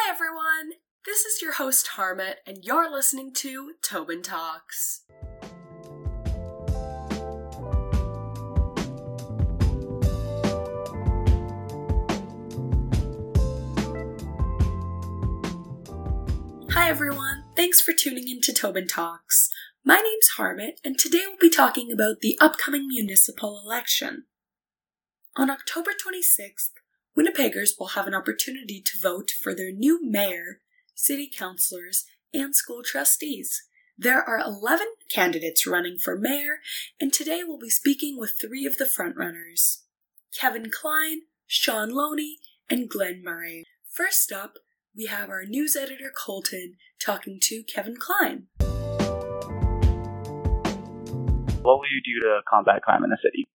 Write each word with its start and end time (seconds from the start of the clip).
Hi 0.00 0.12
everyone! 0.12 0.78
This 1.04 1.24
is 1.24 1.42
your 1.42 1.54
host 1.54 1.90
Harmit, 1.96 2.36
and 2.46 2.58
you're 2.62 2.88
listening 2.88 3.34
to 3.34 3.72
Tobin 3.82 4.22
Talks. 4.22 5.02
Hi 16.70 16.88
everyone, 16.88 17.44
thanks 17.56 17.80
for 17.80 17.92
tuning 17.92 18.28
in 18.28 18.40
to 18.42 18.52
Tobin 18.52 18.86
Talks. 18.86 19.50
My 19.84 19.96
name's 19.96 20.30
Harmit, 20.38 20.74
and 20.84 20.96
today 20.96 21.22
we'll 21.26 21.38
be 21.40 21.50
talking 21.50 21.90
about 21.90 22.20
the 22.20 22.38
upcoming 22.40 22.86
municipal 22.86 23.60
election. 23.64 24.26
On 25.36 25.50
October 25.50 25.90
26th, 25.90 26.70
Winnipeggers 27.18 27.70
will 27.80 27.88
have 27.88 28.06
an 28.06 28.14
opportunity 28.14 28.80
to 28.80 28.92
vote 29.02 29.32
for 29.42 29.52
their 29.52 29.72
new 29.72 29.98
mayor, 30.08 30.60
city 30.94 31.28
councilors, 31.28 32.04
and 32.32 32.54
school 32.54 32.82
trustees. 32.84 33.64
There 33.96 34.22
are 34.22 34.38
11 34.38 34.86
candidates 35.12 35.66
running 35.66 35.98
for 35.98 36.16
mayor, 36.16 36.58
and 37.00 37.12
today 37.12 37.40
we'll 37.44 37.58
be 37.58 37.70
speaking 37.70 38.16
with 38.20 38.38
three 38.40 38.64
of 38.64 38.76
the 38.76 38.84
frontrunners 38.84 39.78
Kevin 40.38 40.70
Klein, 40.70 41.22
Shaun 41.48 41.90
Loney, 41.90 42.36
and 42.70 42.88
Glenn 42.88 43.24
Murray. 43.24 43.64
First 43.90 44.30
up, 44.30 44.58
we 44.96 45.06
have 45.06 45.28
our 45.28 45.44
news 45.44 45.74
editor 45.74 46.12
Colton 46.16 46.76
talking 47.04 47.40
to 47.42 47.64
Kevin 47.64 47.96
Klein. 47.98 48.46
What 51.62 51.80
will 51.80 51.90
you 51.90 52.00
do 52.04 52.20
to 52.20 52.42
combat 52.48 52.82
crime 52.82 53.02
in 53.02 53.10
the 53.10 53.18
city? 53.20 53.48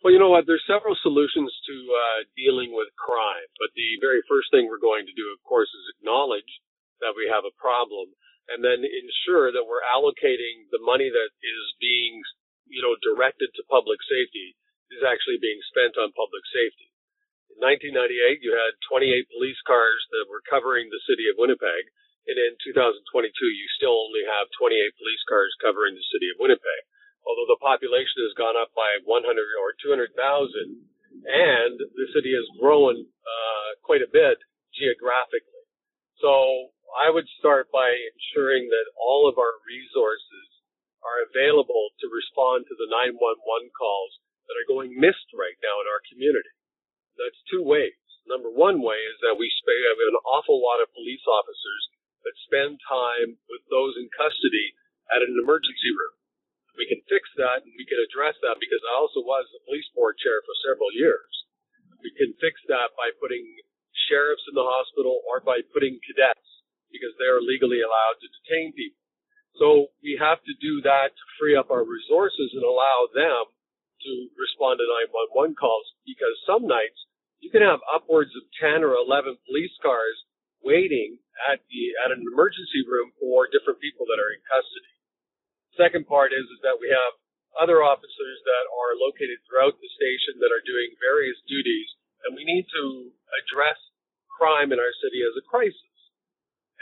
Well, 0.00 0.16
you 0.16 0.20
know 0.20 0.32
what? 0.32 0.48
There's 0.48 0.64
several 0.64 0.96
solutions 1.04 1.52
to 1.68 1.76
uh, 1.92 2.20
dealing 2.32 2.72
with 2.72 2.88
crime, 2.96 3.48
but 3.60 3.68
the 3.76 4.00
very 4.00 4.24
first 4.24 4.48
thing 4.48 4.64
we're 4.64 4.80
going 4.80 5.04
to 5.04 5.12
do, 5.12 5.28
of 5.28 5.44
course, 5.44 5.68
is 5.68 5.92
acknowledge 5.92 6.48
that 7.04 7.12
we 7.12 7.28
have 7.28 7.44
a 7.44 7.52
problem, 7.60 8.08
and 8.48 8.64
then 8.64 8.80
ensure 8.80 9.52
that 9.52 9.68
we're 9.68 9.84
allocating 9.84 10.72
the 10.72 10.80
money 10.80 11.12
that 11.12 11.30
is 11.44 11.64
being, 11.84 12.16
you 12.64 12.80
know, 12.80 12.96
directed 13.04 13.52
to 13.52 13.68
public 13.68 14.00
safety 14.08 14.56
is 14.88 15.04
actually 15.04 15.36
being 15.36 15.60
spent 15.68 16.00
on 16.00 16.16
public 16.16 16.48
safety. 16.48 16.88
In 17.52 17.60
1998, 17.60 18.40
you 18.40 18.56
had 18.56 18.80
28 18.88 19.04
police 19.36 19.60
cars 19.68 20.00
that 20.16 20.32
were 20.32 20.40
covering 20.48 20.88
the 20.88 21.04
city 21.04 21.28
of 21.28 21.36
Winnipeg, 21.36 21.92
and 22.24 22.40
in 22.40 22.56
2022, 22.64 23.04
you 23.52 23.66
still 23.76 24.00
only 24.08 24.24
have 24.24 24.48
28 24.56 24.80
police 24.96 25.24
cars 25.28 25.52
covering 25.60 25.92
the 25.92 26.08
city 26.08 26.32
of 26.32 26.40
Winnipeg 26.40 26.88
although 27.26 27.48
the 27.48 27.60
population 27.62 28.24
has 28.24 28.34
gone 28.36 28.56
up 28.56 28.72
by 28.74 29.00
100 29.04 29.06
or 29.06 29.76
200,000, 29.82 30.10
and 31.26 31.76
the 31.76 32.08
city 32.14 32.32
has 32.32 32.46
grown 32.56 32.96
uh, 32.96 33.70
quite 33.84 34.00
a 34.00 34.10
bit 34.10 34.38
geographically. 34.72 35.64
So 36.22 36.72
I 36.96 37.10
would 37.10 37.26
start 37.40 37.68
by 37.72 37.90
ensuring 37.92 38.68
that 38.68 38.92
all 38.96 39.28
of 39.28 39.36
our 39.36 39.60
resources 39.66 40.46
are 41.00 41.24
available 41.28 41.92
to 42.00 42.12
respond 42.12 42.68
to 42.68 42.76
the 42.76 42.88
911 42.88 43.72
calls 43.72 44.12
that 44.48 44.56
are 44.58 44.68
going 44.68 44.92
missed 44.96 45.32
right 45.32 45.56
now 45.64 45.80
in 45.80 45.88
our 45.88 46.02
community. 46.12 46.52
That's 47.16 47.40
two 47.48 47.64
ways. 47.64 47.96
Number 48.28 48.52
one 48.52 48.84
way 48.84 49.00
is 49.08 49.18
that 49.24 49.40
we 49.40 49.48
have 49.48 50.00
an 50.12 50.20
awful 50.28 50.60
lot 50.60 50.84
of 50.84 50.92
police 50.92 51.24
officers 51.24 51.82
that 52.22 52.44
spend 52.46 52.78
time 52.84 53.40
with 53.48 53.64
those 53.72 53.96
in 53.96 54.12
custody 54.12 54.76
at 55.08 55.24
an 55.24 55.34
emergency 55.40 55.90
room 55.90 56.19
we 56.78 56.86
can 56.86 57.02
fix 57.10 57.26
that 57.38 57.62
and 57.66 57.72
we 57.74 57.86
can 57.86 58.00
address 58.02 58.38
that 58.42 58.58
because 58.62 58.82
I 58.86 58.94
also 58.98 59.22
was 59.22 59.46
the 59.50 59.62
police 59.66 59.88
board 59.94 60.18
chair 60.18 60.42
for 60.42 60.54
several 60.66 60.90
years. 60.94 61.30
We 62.00 62.14
can 62.16 62.32
fix 62.40 62.60
that 62.70 62.94
by 62.96 63.12
putting 63.20 63.44
sheriffs 64.08 64.46
in 64.48 64.56
the 64.56 64.64
hospital 64.64 65.20
or 65.28 65.44
by 65.44 65.60
putting 65.74 66.00
cadets 66.02 66.48
because 66.90 67.14
they're 67.18 67.42
legally 67.42 67.82
allowed 67.84 68.18
to 68.18 68.28
detain 68.40 68.72
people. 68.74 68.98
So 69.58 69.92
we 70.00 70.16
have 70.16 70.40
to 70.46 70.54
do 70.62 70.80
that 70.86 71.12
to 71.12 71.24
free 71.36 71.58
up 71.58 71.68
our 71.68 71.84
resources 71.84 72.54
and 72.54 72.64
allow 72.64 73.10
them 73.12 73.50
to 73.50 74.12
respond 74.38 74.80
to 74.80 74.86
911 75.36 75.58
calls 75.58 75.84
because 76.08 76.32
some 76.48 76.64
nights 76.64 76.96
you 77.40 77.52
can 77.52 77.64
have 77.64 77.80
upwards 77.88 78.32
of 78.36 78.44
10 78.60 78.84
or 78.84 78.96
11 78.96 79.36
police 79.48 79.72
cars 79.80 80.16
waiting 80.60 81.16
at 81.48 81.60
the 81.72 81.82
at 82.04 82.12
an 82.12 82.20
emergency 82.20 82.84
room 82.84 83.12
for 83.16 83.48
different 83.48 83.80
people 83.80 84.04
that 84.08 84.20
are 84.20 84.32
in 84.32 84.40
custody. 84.44 84.92
Second 85.78 86.06
part 86.06 86.34
is, 86.34 86.46
is 86.50 86.60
that 86.62 86.78
we 86.80 86.90
have 86.90 87.12
other 87.58 87.82
officers 87.82 88.38
that 88.46 88.64
are 88.70 88.98
located 88.98 89.42
throughout 89.44 89.74
the 89.78 89.90
station 89.98 90.38
that 90.38 90.54
are 90.54 90.62
doing 90.62 90.94
various 91.02 91.38
duties, 91.46 91.88
and 92.26 92.34
we 92.34 92.46
need 92.46 92.66
to 92.70 93.10
address 93.42 93.78
crime 94.30 94.72
in 94.72 94.78
our 94.78 94.94
city 95.02 95.20
as 95.26 95.34
a 95.36 95.44
crisis. 95.44 95.98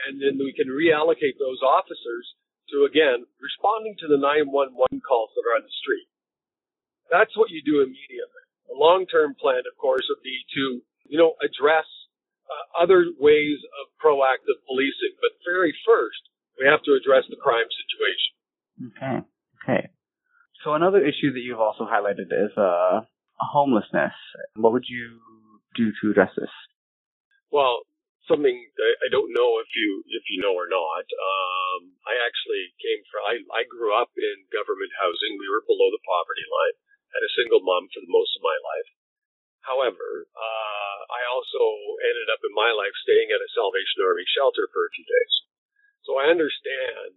And 0.07 0.23
then 0.23 0.39
we 0.39 0.55
can 0.55 0.71
reallocate 0.71 1.41
those 1.43 1.59
officers 1.65 2.25
to, 2.71 2.87
again, 2.87 3.27
responding 3.43 3.97
to 3.99 4.07
the 4.07 4.21
911 4.21 5.03
calls 5.03 5.33
that 5.35 5.47
are 5.49 5.59
on 5.59 5.67
the 5.67 5.81
street. 5.83 6.07
That's 7.11 7.35
what 7.35 7.51
you 7.51 7.65
do 7.65 7.81
immediately. 7.83 8.45
A 8.71 8.77
long-term 8.77 9.35
plan, 9.41 9.65
of 9.65 9.75
course, 9.81 10.05
would 10.13 10.23
be 10.23 10.45
to, 10.55 10.85
you 11.09 11.19
know, 11.19 11.35
address 11.41 11.89
uh, 12.47 12.85
other 12.85 13.11
ways 13.19 13.59
of 13.81 13.91
proactive 13.99 14.61
policing. 14.69 15.17
But 15.19 15.41
very 15.43 15.75
first, 15.83 16.21
we 16.61 16.69
have 16.69 16.85
to 16.85 16.95
address 16.95 17.25
the 17.27 17.41
crime 17.41 17.67
situation. 17.67 18.38
Okay. 18.79 19.19
Okay. 19.63 19.91
So 20.65 20.75
another 20.75 20.99
issue 21.03 21.33
that 21.35 21.43
you've 21.43 21.61
also 21.61 21.85
highlighted 21.85 22.31
is 22.31 22.51
uh, 22.57 23.03
homelessness. 23.39 24.15
What 24.57 24.73
would 24.73 24.87
you 24.89 25.21
do 25.77 25.91
to 26.03 26.11
address 26.11 26.35
this? 26.37 26.51
Well, 27.51 27.87
something 28.27 28.53
I, 28.53 29.09
don't 29.09 29.33
know 29.33 29.57
if 29.63 29.71
you 29.73 30.05
if 30.13 30.25
you 30.29 30.43
know 30.45 30.53
or 30.53 30.69
not. 30.69 31.07
Um, 31.09 31.81
I 32.05 32.19
actually 32.21 32.75
came 32.83 33.01
from. 33.09 33.25
I, 33.25 33.35
I 33.55 33.63
grew 33.71 33.97
up 33.97 34.13
in 34.19 34.37
government 34.53 34.93
housing. 35.01 35.41
We 35.41 35.49
were 35.49 35.65
below 35.65 35.89
the 35.89 36.05
poverty 36.05 36.45
line. 36.45 36.77
Had 37.15 37.25
a 37.25 37.37
single 37.41 37.65
mom 37.65 37.89
for 37.89 38.05
the 38.05 38.13
most 38.13 38.37
of 38.37 38.45
my 38.45 38.59
life. 38.61 38.91
However, 39.65 40.29
uh, 40.33 40.99
I 41.09 41.25
also 41.33 41.63
ended 42.05 42.29
up 42.29 42.45
in 42.45 42.53
my 42.53 42.73
life 42.73 42.95
staying 43.05 43.33
at 43.33 43.41
a 43.41 43.53
Salvation 43.57 44.05
Army 44.05 44.25
shelter 44.37 44.69
for 44.71 44.85
a 44.85 44.93
few 44.93 45.09
days. 45.09 45.35
So 46.05 46.21
I 46.21 46.29
understand 46.29 47.17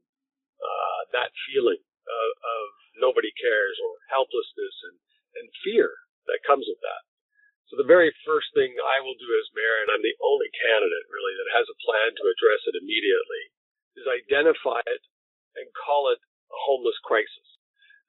uh, 0.61 1.01
that 1.17 1.33
feeling 1.49 1.81
of, 1.81 2.29
of 2.37 2.63
nobody 3.01 3.33
cares 3.35 3.77
or 3.81 3.91
helplessness 4.13 4.75
and, 4.89 4.97
and 5.41 5.47
fear 5.65 5.89
that 6.29 6.45
comes 6.45 6.65
with 6.69 6.79
that. 6.85 7.03
So 7.71 7.79
the 7.79 7.87
very 7.87 8.11
first 8.27 8.51
thing 8.51 8.75
I 8.75 8.99
will 8.99 9.15
do 9.15 9.31
as 9.39 9.47
mayor, 9.55 9.77
and 9.81 9.89
I'm 9.95 10.03
the 10.03 10.19
only 10.19 10.51
candidate 10.51 11.07
really 11.07 11.35
that 11.39 11.55
has 11.55 11.67
a 11.71 11.81
plan 11.87 12.11
to 12.11 12.25
address 12.27 12.61
it 12.67 12.75
immediately, 12.75 13.43
is 13.95 14.07
identify 14.07 14.83
it 14.83 15.03
and 15.55 15.79
call 15.79 16.11
it 16.11 16.19
a 16.19 16.57
homeless 16.67 16.99
crisis. 17.07 17.47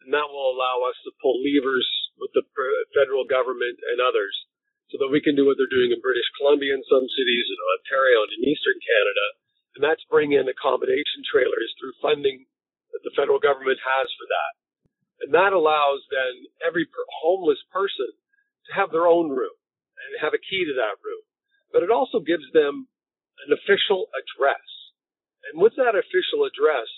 And 0.03 0.11
that 0.11 0.27
will 0.35 0.51
allow 0.51 0.83
us 0.91 0.99
to 1.07 1.15
pull 1.23 1.39
levers 1.47 1.87
with 2.19 2.35
the 2.35 2.43
federal 2.91 3.23
government 3.23 3.79
and 3.95 4.03
others 4.03 4.35
so 4.91 4.99
that 4.99 5.15
we 5.15 5.23
can 5.23 5.39
do 5.39 5.47
what 5.47 5.55
they're 5.55 5.71
doing 5.71 5.95
in 5.95 6.03
British 6.03 6.27
Columbia 6.43 6.75
and 6.75 6.85
some 6.91 7.07
cities 7.07 7.47
in 7.47 7.59
Ontario 7.79 8.27
and 8.27 8.33
in 8.35 8.51
Eastern 8.51 8.79
Canada 8.83 9.27
and 9.77 9.81
that's 9.81 10.05
bring 10.13 10.33
in 10.33 10.49
accommodation 10.49 11.25
trailers 11.25 11.71
through 11.79 11.97
funding 12.05 12.45
that 12.93 13.03
the 13.05 13.15
federal 13.17 13.41
government 13.41 13.81
has 13.81 14.09
for 14.17 14.27
that. 14.29 14.53
And 15.25 15.31
that 15.33 15.57
allows 15.57 16.05
then 16.11 16.51
every 16.61 16.85
per- 16.85 17.09
homeless 17.23 17.61
person 17.73 18.11
to 18.69 18.71
have 18.77 18.91
their 18.91 19.07
own 19.07 19.31
room 19.31 19.57
and 19.97 20.21
have 20.21 20.35
a 20.35 20.43
key 20.43 20.67
to 20.67 20.75
that 20.77 21.01
room. 21.01 21.25
But 21.73 21.83
it 21.83 21.95
also 21.95 22.21
gives 22.21 22.45
them 22.53 22.91
an 23.47 23.51
official 23.55 24.11
address. 24.13 24.67
And 25.49 25.63
with 25.63 25.73
that 25.81 25.97
official 25.97 26.45
address, 26.45 26.91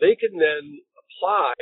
they 0.00 0.14
can 0.14 0.38
then 0.38 0.80
apply 0.94 1.54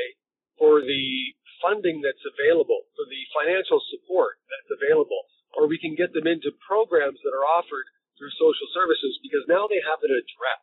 for 0.58 0.82
the 0.82 1.34
funding 1.62 2.02
that's 2.04 2.22
available, 2.26 2.84
for 2.94 3.06
the 3.08 3.22
financial 3.32 3.80
support 3.88 4.36
that's 4.50 4.76
available, 4.76 5.24
or 5.56 5.70
we 5.70 5.78
can 5.78 5.94
get 5.94 6.12
them 6.12 6.26
into 6.26 6.52
programs 6.60 7.18
that 7.24 7.32
are 7.32 7.46
offered 7.46 7.86
through 8.16 8.32
social 8.38 8.68
services 8.72 9.18
because 9.22 9.44
now 9.50 9.66
they 9.66 9.82
have 9.82 10.00
an 10.02 10.14
address. 10.14 10.62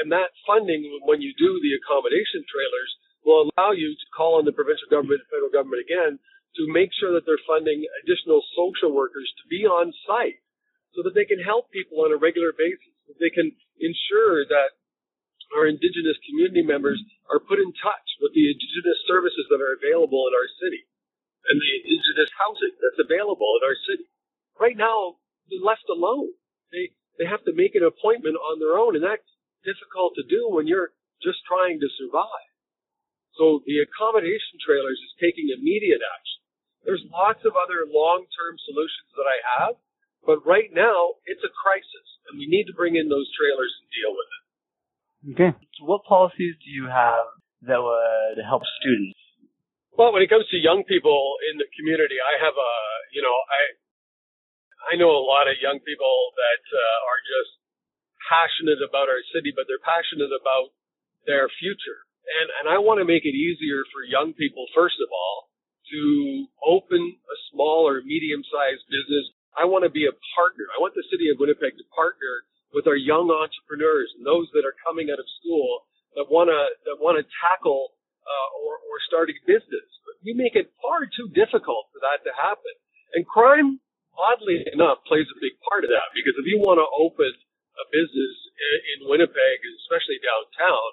And 0.00 0.10
that 0.10 0.34
funding, 0.42 0.82
when 1.06 1.22
you 1.22 1.30
do 1.38 1.58
the 1.62 1.74
accommodation 1.78 2.42
trailers, 2.46 2.90
will 3.22 3.48
allow 3.54 3.72
you 3.72 3.94
to 3.94 4.06
call 4.12 4.36
on 4.36 4.44
the 4.44 4.54
provincial 4.54 4.90
government 4.90 5.22
and 5.24 5.30
federal 5.30 5.54
government 5.54 5.80
again 5.80 6.18
to 6.60 6.62
make 6.70 6.92
sure 6.94 7.10
that 7.14 7.26
they're 7.26 7.40
funding 7.48 7.82
additional 8.04 8.42
social 8.54 8.94
workers 8.94 9.26
to 9.42 9.44
be 9.50 9.66
on 9.66 9.90
site 10.06 10.38
so 10.94 11.02
that 11.02 11.14
they 11.14 11.26
can 11.26 11.42
help 11.42 11.70
people 11.74 12.06
on 12.06 12.14
a 12.14 12.18
regular 12.20 12.54
basis, 12.54 12.94
they 13.18 13.30
can 13.30 13.50
ensure 13.82 14.46
that 14.46 14.78
our 15.58 15.66
indigenous 15.66 16.18
community 16.26 16.62
members 16.62 16.98
are 17.30 17.42
put 17.42 17.58
in 17.58 17.70
touch 17.82 18.08
with 18.22 18.30
the 18.34 18.46
indigenous 18.50 18.98
services 19.06 19.46
that 19.50 19.62
are 19.62 19.74
available 19.74 20.26
in 20.30 20.34
our 20.34 20.50
city 20.62 20.86
and 21.50 21.56
the 21.58 21.70
indigenous 21.82 22.30
housing 22.38 22.74
that's 22.80 23.02
available 23.02 23.58
in 23.60 23.62
our 23.66 23.78
city. 23.90 24.06
Right 24.56 24.78
now, 24.78 25.18
they're 25.50 25.62
left 25.62 25.86
alone. 25.90 26.32
They 26.74 26.90
they 27.22 27.26
have 27.30 27.46
to 27.46 27.54
make 27.54 27.78
an 27.78 27.86
appointment 27.86 28.34
on 28.34 28.58
their 28.58 28.74
own, 28.74 28.98
and 28.98 29.04
that's 29.06 29.30
difficult 29.62 30.18
to 30.18 30.26
do 30.26 30.50
when 30.50 30.66
you're 30.66 30.90
just 31.22 31.38
trying 31.46 31.78
to 31.78 31.88
survive. 31.94 32.50
So 33.38 33.62
the 33.70 33.86
accommodation 33.86 34.58
trailers 34.58 34.98
is 34.98 35.14
taking 35.22 35.54
immediate 35.54 36.02
action. 36.02 36.42
There's 36.82 37.06
lots 37.14 37.46
of 37.46 37.54
other 37.54 37.86
long-term 37.86 38.54
solutions 38.66 39.10
that 39.14 39.30
I 39.30 39.38
have, 39.54 39.74
But 40.24 40.40
right 40.48 40.72
now, 40.72 41.20
it's 41.28 41.44
a 41.44 41.52
crisis, 41.52 42.08
and 42.28 42.40
we 42.40 42.48
need 42.48 42.64
to 42.72 42.74
bring 42.74 42.96
in 42.96 43.12
those 43.12 43.28
trailers 43.36 43.72
and 43.76 43.86
deal 43.92 44.12
with 44.16 44.28
it. 44.32 44.42
Okay. 45.36 45.50
So 45.76 45.84
what 45.84 46.04
policies 46.08 46.56
do 46.64 46.68
you 46.72 46.88
have 46.88 47.28
that 47.68 47.80
would 47.80 48.40
help 48.40 48.64
students? 48.80 49.16
Well, 49.94 50.12
when 50.16 50.24
it 50.24 50.32
comes 50.32 50.48
to 50.50 50.58
young 50.58 50.82
people 50.88 51.36
in 51.52 51.60
the 51.60 51.68
community, 51.76 52.16
I 52.18 52.40
have 52.40 52.56
a, 52.56 52.72
you 53.12 53.20
know, 53.20 53.32
I, 53.32 53.60
I 54.90 54.96
know 55.00 55.12
a 55.12 55.24
lot 55.24 55.48
of 55.48 55.56
young 55.60 55.80
people 55.80 56.16
that 56.36 56.62
uh, 56.68 57.10
are 57.10 57.22
just 57.24 57.52
passionate 58.28 58.80
about 58.80 59.08
our 59.08 59.20
city, 59.32 59.52
but 59.52 59.68
they're 59.68 59.82
passionate 59.82 60.32
about 60.32 60.72
their 61.28 61.48
future. 61.60 62.04
And, 62.24 62.48
and 62.60 62.66
I 62.72 62.80
want 62.80 63.00
to 63.00 63.08
make 63.08 63.28
it 63.28 63.36
easier 63.36 63.84
for 63.92 64.00
young 64.04 64.32
people, 64.32 64.64
first 64.72 64.96
of 65.00 65.08
all, 65.12 65.52
to 65.92 66.02
open 66.64 67.00
a 67.00 67.36
small 67.52 67.84
or 67.84 68.00
medium 68.00 68.40
sized 68.48 68.84
business. 68.88 69.28
I 69.52 69.68
want 69.68 69.84
to 69.84 69.92
be 69.92 70.08
a 70.08 70.16
partner. 70.32 70.64
I 70.72 70.80
want 70.80 70.96
the 70.96 71.04
city 71.12 71.28
of 71.28 71.36
Winnipeg 71.36 71.76
to 71.76 71.86
partner 71.92 72.48
with 72.72 72.88
our 72.88 72.98
young 72.98 73.28
entrepreneurs 73.28 74.10
and 74.16 74.24
those 74.24 74.48
that 74.56 74.64
are 74.64 74.74
coming 74.82 75.12
out 75.12 75.20
of 75.20 75.28
school 75.38 75.84
that 76.16 76.26
want 76.32 76.48
to, 76.48 76.60
that 76.88 76.98
want 76.98 77.20
to 77.20 77.24
tackle 77.44 77.92
uh, 78.24 78.48
or, 78.64 78.80
or 78.80 78.96
starting 79.06 79.36
business. 79.44 79.88
But 80.08 80.16
we 80.24 80.32
make 80.32 80.56
it 80.56 80.72
far 80.80 81.04
too 81.04 81.28
difficult 81.36 81.92
for 81.92 82.00
that 82.00 82.24
to 82.24 82.32
happen. 82.32 82.72
And 83.14 83.22
crime, 83.28 83.83
oddly 84.18 84.64
enough, 84.72 85.02
plays 85.06 85.28
a 85.28 85.42
big 85.42 85.54
part 85.68 85.84
of 85.84 85.90
that 85.90 86.10
because 86.14 86.34
if 86.38 86.46
you 86.46 86.62
want 86.62 86.78
to 86.78 86.88
open 86.98 87.30
a 87.74 87.84
business 87.90 88.34
in 88.94 89.10
Winnipeg, 89.10 89.58
especially 89.84 90.22
downtown, 90.22 90.88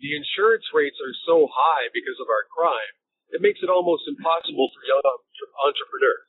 the 0.00 0.12
insurance 0.12 0.68
rates 0.76 1.00
are 1.00 1.16
so 1.24 1.48
high 1.48 1.88
because 1.96 2.20
of 2.20 2.28
our 2.28 2.44
crime. 2.52 2.92
It 3.32 3.40
makes 3.40 3.64
it 3.64 3.72
almost 3.72 4.06
impossible 4.06 4.68
for 4.70 4.82
young 4.86 5.02
entrepreneurs. 5.64 6.28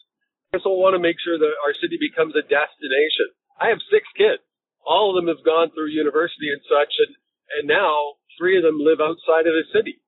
I 0.55 0.63
also 0.63 0.79
want 0.79 0.95
to 0.95 1.03
make 1.03 1.19
sure 1.19 1.35
that 1.38 1.59
our 1.67 1.75
city 1.75 1.99
becomes 1.99 2.33
a 2.33 2.47
destination. 2.47 3.27
I 3.59 3.67
have 3.67 3.83
six 3.91 4.07
kids. 4.15 4.41
All 4.88 5.11
of 5.11 5.19
them 5.19 5.27
have 5.27 5.43
gone 5.43 5.75
through 5.75 5.91
university 5.91 6.47
and 6.47 6.63
such, 6.63 6.95
and, 7.03 7.13
and 7.59 7.65
now 7.67 8.23
three 8.39 8.55
of 8.55 8.63
them 8.63 8.79
live 8.79 9.03
outside 9.03 9.43
of 9.43 9.53
the 9.53 9.67
city 9.75 10.00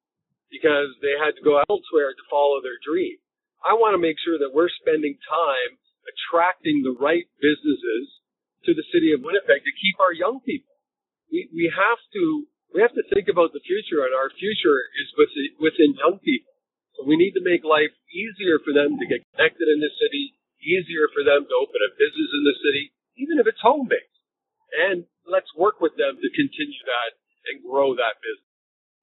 because 0.48 0.96
they 1.04 1.20
had 1.20 1.36
to 1.36 1.46
go 1.46 1.60
elsewhere 1.68 2.16
to 2.16 2.32
follow 2.32 2.64
their 2.64 2.80
dream. 2.80 3.20
I 3.60 3.76
want 3.76 3.94
to 3.94 4.02
make 4.02 4.16
sure 4.24 4.40
that 4.40 4.56
we're 4.56 4.72
spending 4.82 5.20
time 5.28 5.78
attracting 6.10 6.82
the 6.82 6.98
right 6.98 7.30
businesses 7.40 8.20
to 8.66 8.74
the 8.74 8.86
city 8.92 9.14
of 9.14 9.22
Winnipeg 9.22 9.64
to 9.64 9.80
keep 9.80 9.98
our 10.02 10.12
young 10.12 10.42
people. 10.44 10.74
We, 11.32 11.48
we 11.54 11.66
have 11.70 12.02
to 12.18 12.24
we 12.74 12.86
have 12.86 12.94
to 12.94 13.06
think 13.10 13.26
about 13.30 13.50
the 13.50 13.66
future, 13.66 14.06
and 14.06 14.14
our 14.14 14.30
future 14.30 14.78
is 15.02 15.10
within, 15.18 15.50
within 15.58 15.90
young 15.98 16.22
people. 16.22 16.54
So 16.94 17.02
we 17.02 17.18
need 17.18 17.34
to 17.34 17.42
make 17.42 17.66
life 17.66 17.94
easier 18.14 18.62
for 18.62 18.78
them 18.78 18.94
to 19.00 19.06
get 19.10 19.26
connected 19.34 19.66
in 19.66 19.82
the 19.82 19.90
city, 19.98 20.38
easier 20.62 21.10
for 21.10 21.26
them 21.26 21.50
to 21.50 21.54
open 21.58 21.82
a 21.82 21.92
business 21.98 22.30
in 22.30 22.44
the 22.46 22.58
city, 22.62 22.84
even 23.18 23.42
if 23.42 23.50
it's 23.50 23.62
home 23.64 23.90
based. 23.90 24.22
And 24.70 25.10
let's 25.26 25.50
work 25.58 25.82
with 25.82 25.98
them 25.98 26.22
to 26.22 26.28
continue 26.38 26.84
that 26.86 27.18
and 27.50 27.66
grow 27.66 27.98
that 27.98 28.22
business. 28.22 28.54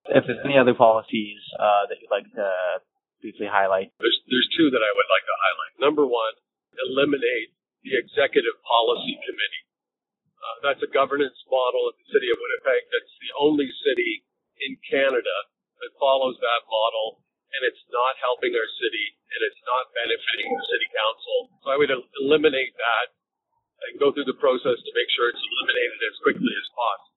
If 0.06 0.22
there's 0.30 0.46
any 0.46 0.54
other 0.54 0.76
policies 0.78 1.42
uh, 1.58 1.90
that 1.90 1.98
you'd 1.98 2.14
like 2.14 2.30
to 2.38 2.48
briefly 3.18 3.50
highlight, 3.50 3.90
there's, 3.98 4.18
there's 4.30 4.46
two 4.54 4.70
that 4.70 4.78
I 4.78 4.92
would 4.94 5.10
like 5.10 5.26
to 5.26 5.36
highlight. 5.42 5.72
Number 5.82 6.06
one, 6.06 6.34
eliminate 6.86 7.52
the 7.82 7.98
Executive 7.98 8.56
Policy 8.62 9.18
Committee. 9.22 9.64
Uh, 10.38 10.56
that's 10.62 10.82
a 10.82 10.90
governance 10.90 11.36
model 11.50 11.90
of 11.90 11.94
the 11.98 12.06
city 12.14 12.30
of 12.30 12.38
Winnipeg. 12.38 12.82
That's 12.90 13.14
the 13.22 13.32
only 13.38 13.66
city 13.82 14.22
in 14.62 14.78
Canada 14.86 15.36
that 15.82 15.98
follows 16.00 16.38
that 16.40 16.62
model, 16.66 17.20
and 17.52 17.60
it's 17.66 17.84
not 17.92 18.16
helping 18.22 18.54
our 18.54 18.70
city, 18.78 19.06
and 19.30 19.40
it's 19.44 19.62
not 19.66 19.92
benefiting 19.92 20.48
the 20.48 20.64
city 20.70 20.88
council. 20.94 21.36
So 21.62 21.66
I 21.74 21.76
would 21.76 21.92
eliminate 22.22 22.74
that 22.78 23.06
and 23.86 24.00
go 24.00 24.14
through 24.14 24.30
the 24.30 24.40
process 24.40 24.78
to 24.80 24.92
make 24.96 25.10
sure 25.12 25.28
it's 25.28 25.42
eliminated 25.42 26.00
as 26.00 26.16
quickly 26.24 26.54
as 26.56 26.66
possible. 26.72 27.16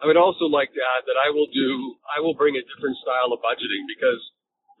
I 0.00 0.04
would 0.08 0.20
also 0.20 0.44
like 0.44 0.72
to 0.76 0.82
add 0.82 1.08
that 1.08 1.16
I 1.20 1.32
will 1.32 1.48
do, 1.48 1.96
I 2.04 2.20
will 2.20 2.36
bring 2.36 2.56
a 2.56 2.64
different 2.64 2.96
style 3.00 3.32
of 3.32 3.40
budgeting 3.40 3.84
because 3.88 4.20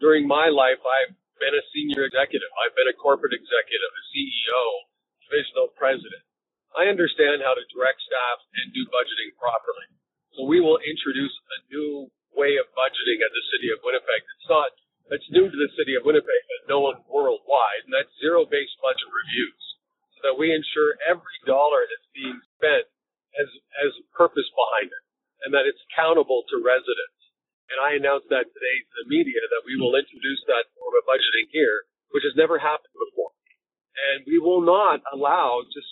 during 0.00 0.28
my 0.28 0.52
life, 0.52 0.80
I've 0.80 1.16
senior 1.86 2.02
executive. 2.10 2.50
I've 2.58 2.74
been 2.74 2.90
a 2.90 2.98
corporate 2.98 3.30
executive, 3.30 3.92
a 3.94 4.02
CEO, 4.10 4.62
divisional 5.30 5.70
president. 5.78 6.18
I 6.74 6.90
understand 6.90 7.46
how 7.46 7.54
to 7.54 7.62
direct 7.70 8.02
staff 8.02 8.42
and 8.58 8.74
do 8.74 8.82
budgeting 8.90 9.30
properly. 9.38 9.86
So 10.34 10.50
we 10.50 10.58
will 10.58 10.82
introduce 10.82 11.30
a 11.30 11.58
new 11.70 12.10
way 12.34 12.58
of 12.58 12.66
budgeting 12.74 13.22
at 13.22 13.30
the 13.30 13.44
city 13.54 13.70
of 13.70 13.78
Winnipeg. 13.86 14.18
It's 14.18 14.50
not, 14.50 14.74
it's 15.14 15.30
new 15.30 15.46
to 15.46 15.56
the 15.56 15.70
city 15.78 15.94
of 15.94 16.02
Winnipeg, 16.02 16.42
but 16.50 16.66
known 16.66 16.98
worldwide, 17.06 17.86
and 17.86 17.94
that's 17.94 18.10
zero-based 18.18 18.76
budget 18.82 19.08
reviews. 19.08 19.62
So 20.18 20.18
that 20.26 20.36
we 20.36 20.50
ensure 20.50 20.98
every 21.06 21.38
dollar 21.46 21.86
that's 21.86 22.10
being 22.10 22.36
spent 22.58 22.90
has, 23.38 23.48
has 23.78 23.94
purpose 24.10 24.50
behind 24.50 24.90
it, 24.90 25.04
and 25.46 25.54
that 25.54 25.70
it's 25.70 25.80
accountable 25.88 26.42
to 26.50 26.66
residents. 26.66 27.16
And 27.72 27.78
I 27.80 27.96
announced 27.96 28.28
that 28.28 28.46
today 28.46 28.76
to 28.84 28.92
the 29.00 29.06
media 29.08 29.40
that 29.40 29.64
we 29.64 29.80
will 29.80 29.96
introduce 29.96 30.42
that 30.50 30.68
budgeting 31.06 31.48
here, 31.54 31.86
which 32.10 32.26
has 32.26 32.36
never 32.36 32.58
happened 32.58 32.92
before. 32.92 33.32
And 33.96 34.26
we 34.28 34.36
will 34.36 34.60
not 34.60 35.00
allow 35.08 35.64
just 35.72 35.88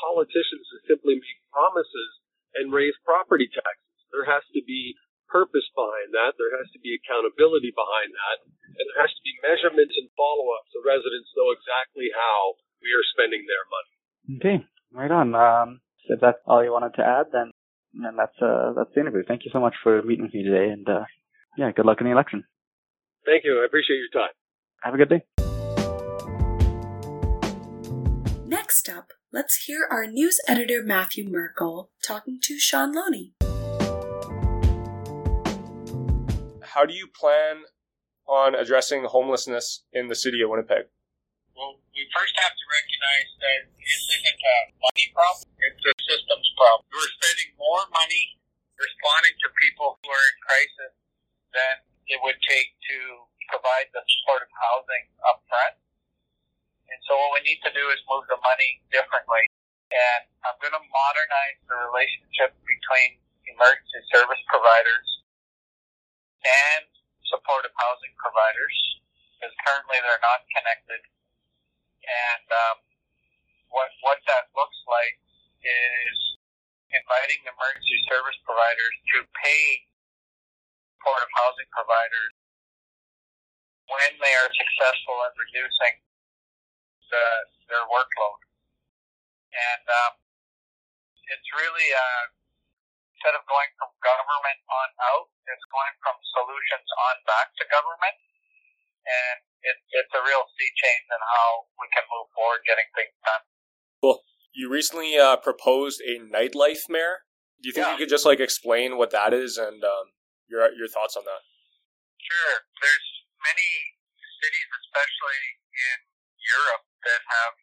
politicians 0.00 0.64
to 0.72 0.78
simply 0.88 1.20
make 1.20 1.40
promises 1.52 2.10
and 2.56 2.72
raise 2.72 2.96
property 3.04 3.50
taxes. 3.52 3.96
There 4.10 4.24
has 4.24 4.44
to 4.56 4.62
be 4.64 4.96
purpose 5.28 5.64
behind 5.72 6.12
that. 6.12 6.36
There 6.36 6.52
has 6.60 6.68
to 6.76 6.80
be 6.80 6.92
accountability 6.96 7.72
behind 7.72 8.12
that. 8.12 8.36
And 8.76 8.84
there 8.88 9.00
has 9.04 9.12
to 9.12 9.22
be 9.24 9.40
measurements 9.40 9.96
and 9.96 10.08
follow 10.16 10.52
up 10.52 10.64
so 10.72 10.84
residents 10.84 11.32
know 11.36 11.52
exactly 11.52 12.12
how 12.12 12.60
we 12.84 12.92
are 12.92 13.06
spending 13.16 13.44
their 13.48 13.64
money. 13.68 13.92
Okay, 14.38 14.58
right 14.92 15.12
on. 15.12 15.32
Um, 15.36 15.80
if 16.08 16.20
that's 16.20 16.40
all 16.44 16.64
you 16.64 16.72
wanted 16.72 16.94
to 17.00 17.04
add, 17.04 17.32
then 17.32 17.52
then 17.94 18.16
that's 18.16 18.36
uh, 18.40 18.72
that's 18.76 18.92
the 18.94 19.00
interview. 19.00 19.22
Thank 19.26 19.44
you 19.44 19.50
so 19.52 19.60
much 19.60 19.74
for 19.82 20.02
meeting 20.02 20.24
with 20.24 20.34
me 20.34 20.42
today, 20.42 20.72
and 20.72 20.88
uh, 20.88 21.04
yeah, 21.56 21.70
good 21.72 21.86
luck 21.86 22.00
in 22.00 22.06
the 22.06 22.12
election. 22.12 22.44
Thank 23.24 23.44
you. 23.44 23.60
I 23.62 23.66
appreciate 23.66 24.00
your 24.00 24.12
time. 24.12 24.32
Have 24.82 24.94
a 24.94 24.98
good 24.98 25.14
day. 25.14 25.22
Next 28.50 28.88
up, 28.90 29.14
let's 29.30 29.70
hear 29.70 29.86
our 29.88 30.10
news 30.10 30.40
editor 30.48 30.82
Matthew 30.82 31.22
Merkel 31.30 31.90
talking 32.02 32.40
to 32.42 32.58
Shaun 32.58 32.90
Loney. 32.92 33.30
How 36.66 36.82
do 36.82 36.94
you 36.94 37.06
plan 37.06 37.62
on 38.26 38.56
addressing 38.56 39.04
homelessness 39.06 39.84
in 39.92 40.08
the 40.08 40.18
city 40.18 40.42
of 40.42 40.50
Winnipeg? 40.50 40.90
Well, 41.54 41.78
we 41.94 42.02
first 42.10 42.34
have 42.42 42.50
to 42.50 42.66
recognize 42.66 43.30
that 43.38 43.60
this 43.78 44.02
isn't 44.18 44.34
a 44.34 44.58
money 44.82 45.06
problem, 45.14 45.46
it's 45.62 45.84
a 45.86 45.94
systems 46.10 46.48
problem. 46.58 46.82
We're 46.90 47.12
spending 47.22 47.54
more 47.54 47.86
money 47.94 48.34
responding 48.74 49.34
to 49.46 49.48
people 49.62 50.02
who 50.02 50.10
are 50.10 50.26
in 50.26 50.36
crisis 50.42 50.92
than 51.54 51.86
it 52.10 52.18
would 52.26 52.40
take 52.50 52.74
to 52.90 53.30
provide 53.52 53.92
the 53.92 54.00
supportive 54.00 54.48
housing 54.56 55.04
up 55.28 55.44
front. 55.44 55.76
And 56.88 56.98
so 57.04 57.12
what 57.12 57.36
we 57.36 57.44
need 57.44 57.60
to 57.68 57.72
do 57.76 57.84
is 57.92 58.00
move 58.08 58.24
the 58.32 58.40
money 58.52 58.84
differently. 58.92 59.48
And 59.88 60.28
I'm 60.44 60.56
going 60.60 60.76
to 60.76 60.84
modernize 60.92 61.58
the 61.68 61.76
relationship 61.88 62.52
between 62.68 63.16
emergency 63.48 64.00
service 64.12 64.40
providers 64.48 65.08
and 66.44 66.84
supportive 67.32 67.72
housing 67.76 68.12
providers 68.20 68.76
because 69.36 69.52
currently 69.64 69.96
they're 70.04 70.24
not 70.24 70.44
connected. 70.52 71.00
And 72.04 72.46
um, 72.52 72.76
what 73.72 73.88
what 74.04 74.20
that 74.28 74.52
looks 74.52 74.80
like 74.88 75.16
is 75.64 76.16
inviting 76.92 77.40
emergency 77.48 78.00
service 78.08 78.36
providers 78.44 78.94
to 79.16 79.24
pay 79.40 79.64
supportive 81.00 81.32
housing 81.36 81.68
providers 81.72 82.32
when 83.88 84.12
they 84.20 84.34
are 84.44 84.50
successful 84.52 85.16
in 85.26 85.32
reducing 85.36 85.94
the, 87.10 87.24
their 87.70 87.84
workload. 87.86 88.41
Um, 89.92 90.12
it's 91.28 91.48
really, 91.52 91.88
uh, 91.92 92.24
instead 93.12 93.36
of 93.36 93.44
going 93.46 93.70
from 93.76 93.92
government 94.00 94.60
on 94.66 94.88
out, 95.12 95.28
it's 95.46 95.66
going 95.68 95.94
from 96.00 96.16
solutions 96.32 96.88
on 97.12 97.14
back 97.28 97.52
to 97.60 97.64
government. 97.68 98.16
And 99.02 99.38
it, 99.66 99.76
it's 99.98 100.14
a 100.14 100.22
real 100.22 100.46
sea 100.54 100.70
change 100.78 101.06
in 101.10 101.22
how 101.22 101.66
we 101.78 101.90
can 101.90 102.06
move 102.06 102.30
forward 102.34 102.62
getting 102.64 102.86
things 102.94 103.14
done. 103.26 103.42
Cool. 103.98 104.22
You 104.54 104.70
recently 104.70 105.18
uh, 105.18 105.38
proposed 105.42 105.98
a 106.06 106.22
nightlife 106.22 106.86
mayor. 106.86 107.26
Do 107.62 107.70
you 107.70 107.74
think 107.74 107.86
Yeah. 107.86 107.92
you 107.94 107.98
could 107.98 108.10
just 108.12 108.26
like 108.26 108.38
explain 108.38 108.98
what 108.98 109.10
that 109.14 109.30
is 109.34 109.58
and 109.58 109.82
um, 109.82 110.14
your 110.50 110.66
your 110.74 110.90
thoughts 110.90 111.14
on 111.14 111.22
that? 111.26 111.42
Sure. 112.18 112.66
There's 112.82 113.08
many 113.42 113.70
cities, 114.42 114.68
especially 114.86 115.42
in 115.74 115.96
Europe, 116.42 116.86
that 117.06 117.22
have 117.26 117.54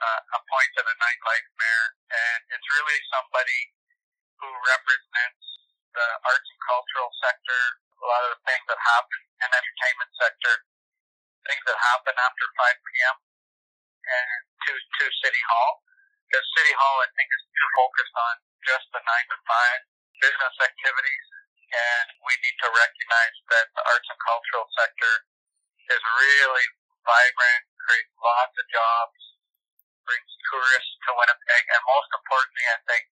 uh, 0.00 0.20
appointed 0.38 0.84
a 0.86 0.96
nightlife 0.98 1.48
mayor, 1.58 1.86
and 2.10 2.40
it's 2.54 2.68
really 2.74 2.98
somebody 3.12 3.60
who 4.42 4.50
represents 4.74 5.44
the 5.94 6.06
arts 6.26 6.48
and 6.50 6.60
cultural 6.66 7.10
sector, 7.22 7.60
a 8.02 8.06
lot 8.06 8.22
of 8.26 8.30
the 8.38 8.42
things 8.48 8.66
that 8.66 8.80
happen 8.80 9.20
in 9.44 9.48
entertainment 9.54 10.12
sector, 10.18 10.54
things 11.46 11.64
that 11.66 11.78
happen 11.78 12.14
after 12.18 12.44
5 12.58 12.86
p.m. 12.88 13.16
And 14.04 14.40
to 14.68 14.72
to 14.74 15.04
City 15.24 15.42
Hall 15.48 15.84
because 16.34 16.44
City 16.58 16.74
Hall, 16.74 16.98
I 16.98 17.08
think, 17.14 17.30
is 17.30 17.44
too 17.46 17.68
focused 17.78 18.16
on 18.18 18.34
just 18.66 18.86
the 18.90 19.02
nine 19.06 19.26
to 19.30 19.38
five 19.46 19.80
business 20.18 20.56
activities, 20.66 21.26
and 21.70 22.06
we 22.26 22.34
need 22.42 22.58
to 22.58 22.68
recognize 22.74 23.36
that 23.54 23.70
the 23.78 23.82
arts 23.86 24.08
and 24.10 24.18
cultural 24.18 24.66
sector 24.74 25.14
is 25.94 26.02
really 26.02 26.66
vibrant, 27.06 27.64
creates 27.86 28.14
lots 28.18 28.54
of 28.58 28.66
jobs, 28.74 29.20
brings 30.04 30.30
tourists 30.48 30.94
to 31.04 31.10
Winnipeg, 31.16 31.64
and 31.68 31.82
most 31.84 32.10
importantly, 32.14 32.66
I 32.70 32.78
think, 32.88 33.04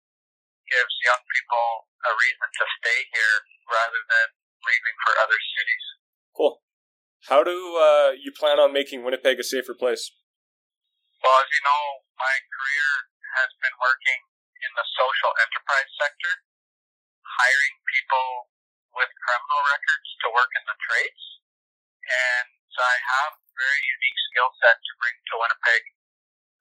gives 0.69 0.95
young 1.05 1.21
people 1.27 1.67
a 2.07 2.13
reason 2.17 2.49
to 2.49 2.65
stay 2.81 3.01
here 3.13 3.37
rather 3.69 4.01
than 4.09 4.27
leaving 4.65 4.97
for 5.05 5.13
other 5.21 5.37
cities. 5.37 5.85
Cool. 6.33 6.55
How 7.29 7.43
do 7.45 7.55
uh, 7.55 8.17
you 8.19 8.33
plan 8.35 8.59
on 8.59 8.75
making 8.75 9.05
Winnipeg 9.05 9.39
a 9.39 9.47
safer 9.47 9.75
place? 9.75 10.11
Well, 11.23 11.39
as 11.39 11.49
you 11.55 11.63
know, 11.63 11.83
my 12.19 12.35
career 12.51 12.91
has 13.39 13.51
been 13.63 13.75
working 13.79 14.21
in 14.63 14.73
the 14.75 14.87
social 14.99 15.33
enterprise 15.39 15.91
sector, 15.99 16.43
hiring 17.23 17.75
people 17.87 18.51
with 18.99 19.11
criminal 19.23 19.63
records 19.71 20.09
to 20.27 20.35
work 20.35 20.51
in 20.59 20.65
the 20.67 20.79
trades. 20.83 21.23
And 22.03 22.47
so 22.75 22.83
I 22.83 22.99
have 22.99 23.33
a 23.39 23.53
very 23.55 23.83
unique 23.87 24.19
skill 24.33 24.51
set 24.59 24.77
to 24.83 24.93
bring 24.99 25.15
to 25.15 25.35
Winnipeg 25.39 25.83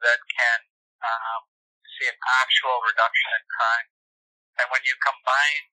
that 0.01 0.20
can 0.34 0.60
um, 1.01 1.41
see 1.98 2.10
an 2.10 2.17
actual 2.41 2.77
reduction 2.86 3.29
in 3.38 3.43
crime. 3.50 3.88
And 4.62 4.67
when 4.74 4.84
you 4.86 4.93
combine 5.00 5.65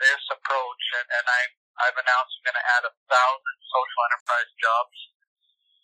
this 0.00 0.22
approach, 0.32 0.84
and, 1.00 1.08
and 1.08 1.26
I, 1.26 1.42
I've 1.88 1.98
announced 1.98 2.32
I'm 2.40 2.46
going 2.52 2.60
to 2.60 2.68
add 2.78 2.84
a 2.86 2.94
thousand 3.10 3.56
social 3.68 4.00
enterprise 4.12 4.50
jobs, 4.60 4.96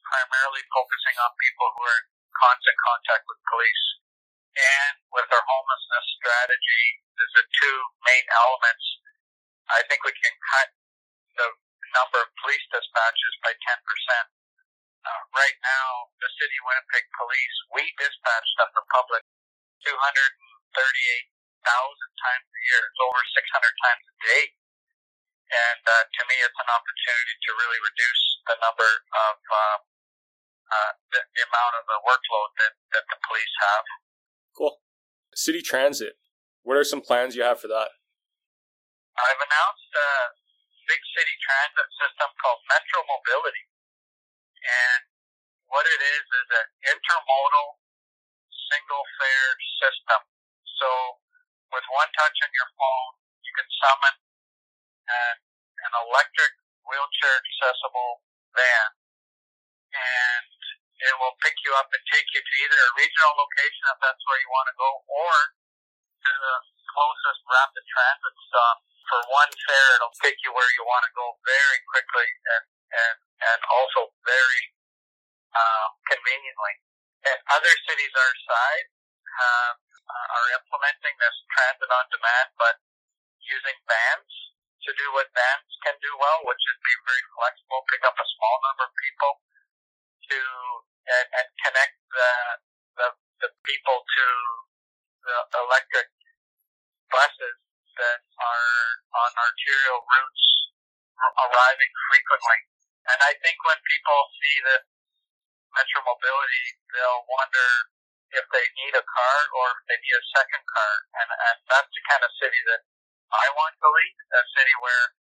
primarily 0.06 0.62
focusing 0.70 1.16
on 1.18 1.30
people 1.40 1.66
who 1.76 1.82
are 1.88 1.98
in 2.00 2.06
constant 2.38 2.78
contact 2.78 3.24
with 3.26 3.40
police. 3.50 3.86
And 4.50 4.94
with 5.14 5.30
our 5.30 5.44
homelessness 5.46 6.06
strategy, 6.20 6.84
there's 7.14 7.36
the 7.38 7.46
two 7.62 7.78
main 8.02 8.26
elements. 8.34 8.86
I 9.70 9.86
think 9.86 10.02
we 10.02 10.14
can 10.18 10.34
cut 10.56 10.68
the 11.38 11.48
number 11.94 12.18
of 12.18 12.28
police 12.42 12.66
dispatches 12.70 13.34
by 13.46 13.54
10%. 13.54 14.39
Uh, 15.00 15.22
right 15.32 15.58
now, 15.64 15.88
the 16.20 16.28
City 16.36 16.56
of 16.60 16.64
Winnipeg 16.68 17.04
Police, 17.16 17.56
we 17.72 17.84
dispatch 17.96 18.46
stuff 18.52 18.68
for 18.76 18.84
public 18.92 19.24
238,000 19.88 19.96
times 21.64 22.46
a 22.46 22.60
year. 22.68 22.82
It's 22.84 23.00
over 23.00 23.22
600 23.24 23.84
times 23.84 24.04
a 24.04 24.14
day. 24.20 24.42
And 25.50 25.82
uh, 25.82 26.04
to 26.04 26.22
me, 26.30 26.36
it's 26.44 26.60
an 26.60 26.70
opportunity 26.70 27.34
to 27.34 27.50
really 27.58 27.80
reduce 27.80 28.24
the 28.46 28.56
number 28.60 28.86
of 28.86 29.34
uh, 29.40 29.78
uh, 30.70 30.92
the, 31.10 31.20
the 31.34 31.42
amount 31.48 31.74
of 31.80 31.84
the 31.90 31.98
workload 32.06 32.50
that, 32.62 32.72
that 32.94 33.04
the 33.10 33.18
police 33.26 33.54
have. 33.66 33.84
Cool. 34.54 34.74
City 35.34 35.64
Transit. 35.64 36.14
What 36.62 36.76
are 36.76 36.86
some 36.86 37.00
plans 37.00 37.34
you 37.34 37.42
have 37.42 37.58
for 37.58 37.72
that? 37.72 37.90
I've 39.16 39.42
announced 39.42 39.90
a 39.96 40.10
big 40.86 41.02
city 41.16 41.34
transit 41.40 41.88
system 41.98 42.28
called 42.38 42.60
Metro 42.68 43.00
Mobility. 43.06 43.69
And 44.60 45.00
what 45.68 45.86
it 45.86 46.00
is 46.00 46.24
is 46.24 46.48
an 46.50 46.68
intermodal 46.96 47.80
single 48.70 49.04
fare 49.18 49.54
system. 49.80 50.20
So 50.78 50.88
with 51.72 51.86
one 51.90 52.10
touch 52.14 52.36
on 52.44 52.50
your 52.54 52.70
phone, 52.74 53.12
you 53.42 53.52
can 53.56 53.68
summon 53.80 54.14
an, 55.10 55.36
an 55.86 55.92
electric 56.06 56.52
wheelchair 56.86 57.34
accessible 57.38 58.22
van 58.54 58.90
and 59.94 60.50
it 61.00 61.14
will 61.16 61.34
pick 61.40 61.56
you 61.64 61.72
up 61.80 61.88
and 61.90 62.02
take 62.12 62.28
you 62.34 62.40
to 62.44 62.54
either 62.66 62.78
a 62.78 62.90
regional 62.98 63.32
location 63.40 63.84
if 63.88 63.98
that's 64.04 64.22
where 64.28 64.40
you 64.40 64.50
want 64.52 64.68
to 64.68 64.76
go 64.76 64.90
or 65.08 65.34
to 66.28 66.32
the 66.34 66.56
closest 66.92 67.40
rapid 67.48 67.84
transit 67.88 68.36
stop. 68.50 68.76
For 69.08 69.20
one 69.32 69.50
fare, 69.66 69.90
it'll 69.98 70.18
take 70.22 70.38
you 70.44 70.52
where 70.54 70.70
you 70.76 70.84
want 70.86 71.02
to 71.08 71.12
go 71.16 71.34
very 71.42 71.80
quickly 71.90 72.28
and, 72.54 72.64
and, 72.94 73.16
and 73.40 73.60
also 73.72 74.12
very 74.24 74.62
uh, 75.56 75.88
conveniently. 76.08 76.74
And 77.24 77.38
other 77.52 77.74
cities 77.88 78.12
our 78.16 78.34
size 78.48 78.90
have, 79.40 79.76
uh, 79.76 80.36
are 80.36 80.48
implementing 80.56 81.14
this 81.20 81.36
transit 81.52 81.90
on 81.90 82.04
demand, 82.08 82.48
but 82.56 82.76
using 83.44 83.76
vans 83.84 84.32
to 84.88 84.90
do 84.96 85.06
what 85.12 85.28
vans 85.36 85.70
can 85.84 85.96
do 86.00 86.12
well, 86.16 86.40
which 86.48 86.62
is 86.64 86.76
be 86.80 86.94
very 87.04 87.24
flexible, 87.36 87.84
pick 87.92 88.00
up 88.08 88.16
a 88.16 88.26
small 88.36 88.56
number 88.64 88.88
of 88.88 88.92
people 88.96 89.32
to 90.32 90.40
and, 91.10 91.26
and 91.36 91.48
connect 91.64 91.96
the, 92.12 92.32
the 92.96 93.08
the 93.40 93.50
people 93.64 93.98
to 94.04 94.26
the 95.24 95.38
electric 95.64 96.08
buses 97.08 97.56
that 97.96 98.20
are 98.20 98.72
on 99.16 99.30
arterial 99.36 100.00
routes 100.00 100.44
arriving 101.20 101.92
frequently. 102.08 102.60
And 103.10 103.18
I 103.26 103.34
think 103.42 103.58
when 103.66 103.78
people 103.86 104.18
see 104.38 104.56
that 104.70 104.82
Metro 105.74 106.00
Mobility, 106.06 106.66
they'll 106.94 107.26
wonder 107.26 107.68
if 108.30 108.46
they 108.54 108.66
need 108.78 108.94
a 108.94 109.02
car 109.02 109.38
or 109.58 109.66
if 109.74 109.80
they 109.90 109.98
need 109.98 110.14
a 110.14 110.26
second 110.34 110.62
car. 110.70 110.92
And, 111.18 111.28
and 111.30 111.56
that's 111.66 111.90
the 111.90 112.02
kind 112.06 112.22
of 112.22 112.30
city 112.38 112.60
that 112.70 112.86
I 113.34 113.46
want 113.54 113.74
to 113.78 113.88
lead, 113.90 114.14
a 114.34 114.42
city 114.54 114.74
where 114.82 115.14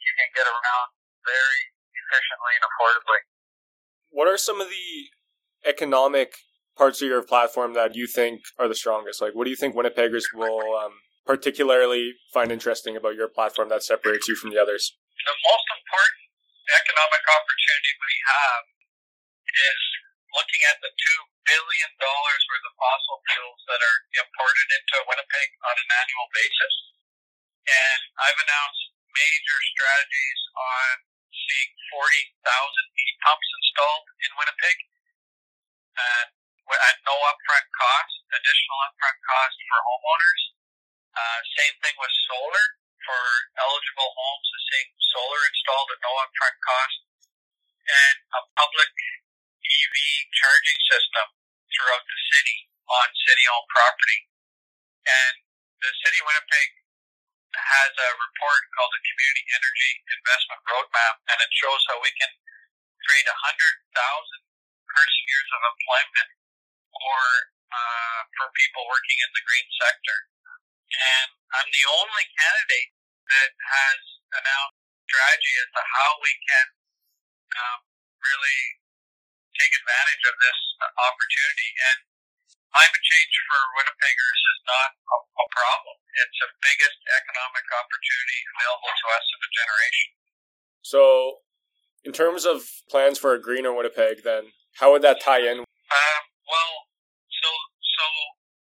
you 0.00 0.12
can 0.16 0.28
get 0.32 0.48
around 0.48 0.88
very 1.24 1.62
efficiently 1.92 2.52
and 2.56 2.64
affordably. 2.64 3.20
What 4.12 4.28
are 4.28 4.40
some 4.40 4.60
of 4.60 4.68
the 4.68 4.88
economic 5.68 6.36
parts 6.76 7.00
of 7.00 7.08
your 7.08 7.24
platform 7.24 7.74
that 7.74 7.96
you 7.96 8.06
think 8.06 8.44
are 8.60 8.68
the 8.68 8.76
strongest? 8.76 9.20
Like, 9.20 9.34
what 9.34 9.44
do 9.44 9.50
you 9.50 9.56
think 9.56 9.74
Winnipeggers 9.74 10.32
will 10.32 10.76
um, 10.76 10.92
particularly 11.24 12.12
find 12.32 12.52
interesting 12.52 12.96
about 12.96 13.16
your 13.16 13.28
platform 13.28 13.68
that 13.70 13.82
separates 13.82 14.28
you 14.28 14.36
from 14.36 14.50
the 14.50 14.60
others? 14.60 14.96
The 15.24 15.32
most 15.32 15.66
important 15.72 16.25
economic 16.74 17.22
opportunity 17.30 17.92
we 17.98 18.16
have 18.26 18.62
is 19.46 19.82
looking 20.34 20.62
at 20.66 20.78
the 20.82 20.90
two 20.90 21.20
billion 21.46 21.90
dollars 22.02 22.42
worth 22.50 22.66
of 22.66 22.74
fossil 22.74 23.16
fuels 23.30 23.60
that 23.70 23.80
are 23.80 23.98
imported 24.18 24.68
into 24.74 25.06
Winnipeg 25.06 25.48
on 25.62 25.74
an 25.78 25.90
annual 26.02 26.28
basis. 26.34 26.74
And 27.66 28.00
I've 28.18 28.40
announced 28.42 28.82
major 29.14 29.58
strategies 29.74 30.40
on 30.58 30.92
seeing 31.30 31.70
40,000 31.94 32.98
heat 32.98 33.16
pumps 33.22 33.48
installed 33.62 34.06
in 34.26 34.30
Winnipeg 34.34 34.76
at, 35.96 36.28
at 36.34 36.96
no 37.06 37.14
upfront 37.14 37.66
cost, 37.70 38.14
additional 38.34 38.78
upfront 38.90 39.18
cost 39.22 39.56
for 39.70 39.78
homeowners. 39.80 40.42
Uh, 41.16 41.38
same 41.56 41.74
thing 41.80 41.96
with 41.96 42.12
solar 42.28 42.66
for 43.06 43.22
eligible 43.62 44.10
homes, 44.10 44.48
seeing 44.66 44.90
solar 45.14 45.42
installed 45.46 45.88
at 45.94 46.02
no 46.02 46.12
upfront 46.18 46.56
cost, 46.60 46.98
and 47.86 48.16
a 48.34 48.42
public 48.58 48.92
EV 49.62 49.96
charging 50.34 50.80
system 50.90 51.26
throughout 51.70 52.02
the 52.02 52.20
city 52.34 52.58
on 52.90 53.06
city-owned 53.26 53.70
property. 53.70 54.20
And 55.06 55.34
the 55.82 55.92
city 56.02 56.18
of 56.18 56.26
Winnipeg 56.26 56.70
has 57.54 57.92
a 57.94 58.10
report 58.18 58.62
called 58.74 58.92
the 58.92 59.02
Community 59.06 59.44
Energy 59.54 59.92
Investment 60.18 60.60
Roadmap, 60.66 61.14
and 61.30 61.38
it 61.40 61.52
shows 61.54 61.82
how 61.88 62.02
we 62.02 62.10
can 62.18 62.30
create 63.06 63.26
100,000 63.30 63.30
person 63.30 65.22
years 65.30 65.50
of 65.54 65.62
employment 65.62 66.30
for 66.90 67.20
uh, 67.66 68.20
for 68.38 68.46
people 68.56 68.82
working 68.88 69.18
in 69.20 69.30
the 69.34 69.42
green 69.44 69.68
sector. 69.78 70.18
And 70.96 71.28
I'm 71.52 71.68
the 71.74 71.86
only 71.98 72.24
candidate 72.38 72.95
that 73.30 73.50
has 73.54 74.00
announced 74.34 74.78
strategy 75.06 75.54
as 75.62 75.68
to 75.74 75.82
how 75.82 76.10
we 76.22 76.32
can 76.46 76.66
um, 77.56 77.78
really 78.22 78.60
take 79.54 79.72
advantage 79.72 80.24
of 80.26 80.36
this 80.42 80.58
opportunity. 80.98 81.70
And 81.90 81.98
climate 82.74 83.04
change 83.06 83.34
for 83.48 83.60
Winnipeggers 83.80 84.40
is 84.52 84.60
not 84.68 84.90
a, 84.92 85.16
a 85.16 85.46
problem. 85.54 85.96
It's 85.96 86.38
the 86.42 86.50
biggest 86.60 86.98
economic 87.08 87.66
opportunity 87.72 88.40
available 88.56 88.92
to 88.92 89.06
us 89.16 89.26
in 89.32 89.40
a 89.40 89.50
generation. 89.54 90.08
So, 90.84 91.02
in 92.04 92.12
terms 92.12 92.44
of 92.44 92.62
plans 92.92 93.18
for 93.18 93.34
a 93.34 93.40
greener 93.40 93.72
Winnipeg, 93.72 94.22
then 94.22 94.52
how 94.78 94.92
would 94.92 95.02
that 95.02 95.24
tie 95.24 95.42
in? 95.42 95.64
Um, 95.64 96.22
well, 96.46 96.74
so 97.32 97.48
so 97.80 98.04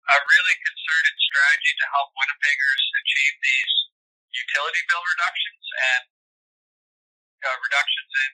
a 0.09 0.17
really 0.25 0.57
concerted 0.63 1.17
strategy 1.21 1.73
to 1.85 1.87
help 1.93 2.09
Winnipeggers 2.17 2.83
achieve 3.03 3.35
these 3.45 3.75
utility 4.39 4.83
bill 4.87 5.03
reductions 5.03 5.65
and 5.79 6.05
uh, 7.45 7.57
reductions 7.59 8.13
in 8.15 8.33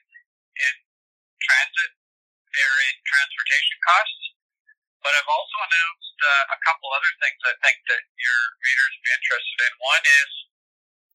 in 0.55 0.75
transit 1.41 1.91
or 2.55 2.73
in 2.89 2.95
transportation 3.03 3.77
costs. 3.83 4.23
But 5.03 5.13
I've 5.13 5.29
also 5.29 5.57
announced 5.61 6.17
uh, 6.23 6.55
a 6.55 6.59
couple 6.65 6.89
other 6.95 7.13
things 7.21 7.37
I 7.45 7.53
think 7.61 7.77
that 7.91 8.01
your 8.17 8.41
readers 8.63 8.91
would 8.95 9.05
be 9.05 9.13
interested 9.13 9.57
in. 9.69 9.71
One 9.77 10.05
is 10.05 10.31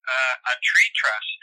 uh, 0.07 0.35
a 0.53 0.55
tree 0.63 0.91
trust 0.95 1.39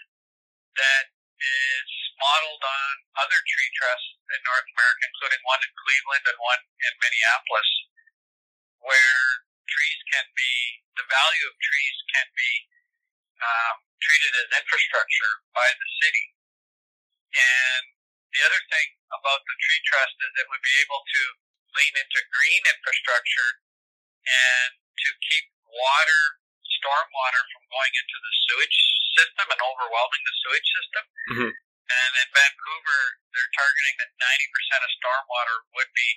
that 0.80 1.06
is 1.38 1.90
modeled 2.18 2.64
on 2.64 2.94
other 3.20 3.40
tree 3.46 3.72
trusts 3.78 4.16
in 4.32 4.40
North 4.48 4.68
America, 4.74 5.04
including 5.12 5.42
one 5.44 5.62
in 5.62 5.72
Cleveland 5.76 6.26
and 6.26 6.40
one 6.40 6.62
in 6.88 6.94
Minneapolis, 7.04 7.72
where 8.82 9.26
trees 9.68 10.00
can 10.16 10.26
be, 10.34 10.54
the 10.96 11.06
value 11.08 11.46
of 11.52 11.56
trees 11.60 11.98
can 12.16 12.28
be 12.34 12.52
um, 13.42 13.76
treated 14.02 14.34
as 14.38 14.48
infrastructure 14.58 15.34
by 15.54 15.70
the 15.74 15.90
city. 16.04 16.26
And 17.38 17.84
the 18.34 18.42
other 18.46 18.62
thing 18.72 18.88
about 19.14 19.42
the 19.46 19.56
tree 19.62 19.82
trust 19.88 20.16
is 20.22 20.32
it 20.38 20.48
would 20.50 20.64
be 20.64 20.76
able 20.82 21.02
to 21.02 21.22
lean 21.78 21.94
into 21.98 22.20
green 22.34 22.64
infrastructure 22.66 23.62
and 24.28 24.72
to 24.78 25.10
keep 25.30 25.46
water, 25.70 26.24
stormwater 26.82 27.44
from 27.54 27.64
going 27.70 27.94
into 27.94 28.18
the 28.18 28.34
sewage 28.48 28.80
system 29.18 29.46
and 29.54 29.62
overwhelming 29.62 30.24
the 30.26 30.36
sewage 30.46 30.70
system. 30.70 31.04
Mhm. 31.34 31.52
And 31.88 32.12
in 32.20 32.30
Vancouver, 32.36 33.02
they're 33.32 33.54
targeting 33.56 33.96
that 34.04 34.12
90% 34.20 34.84
of 34.84 34.92
stormwater 35.00 35.58
would 35.74 35.92
be 35.94 36.10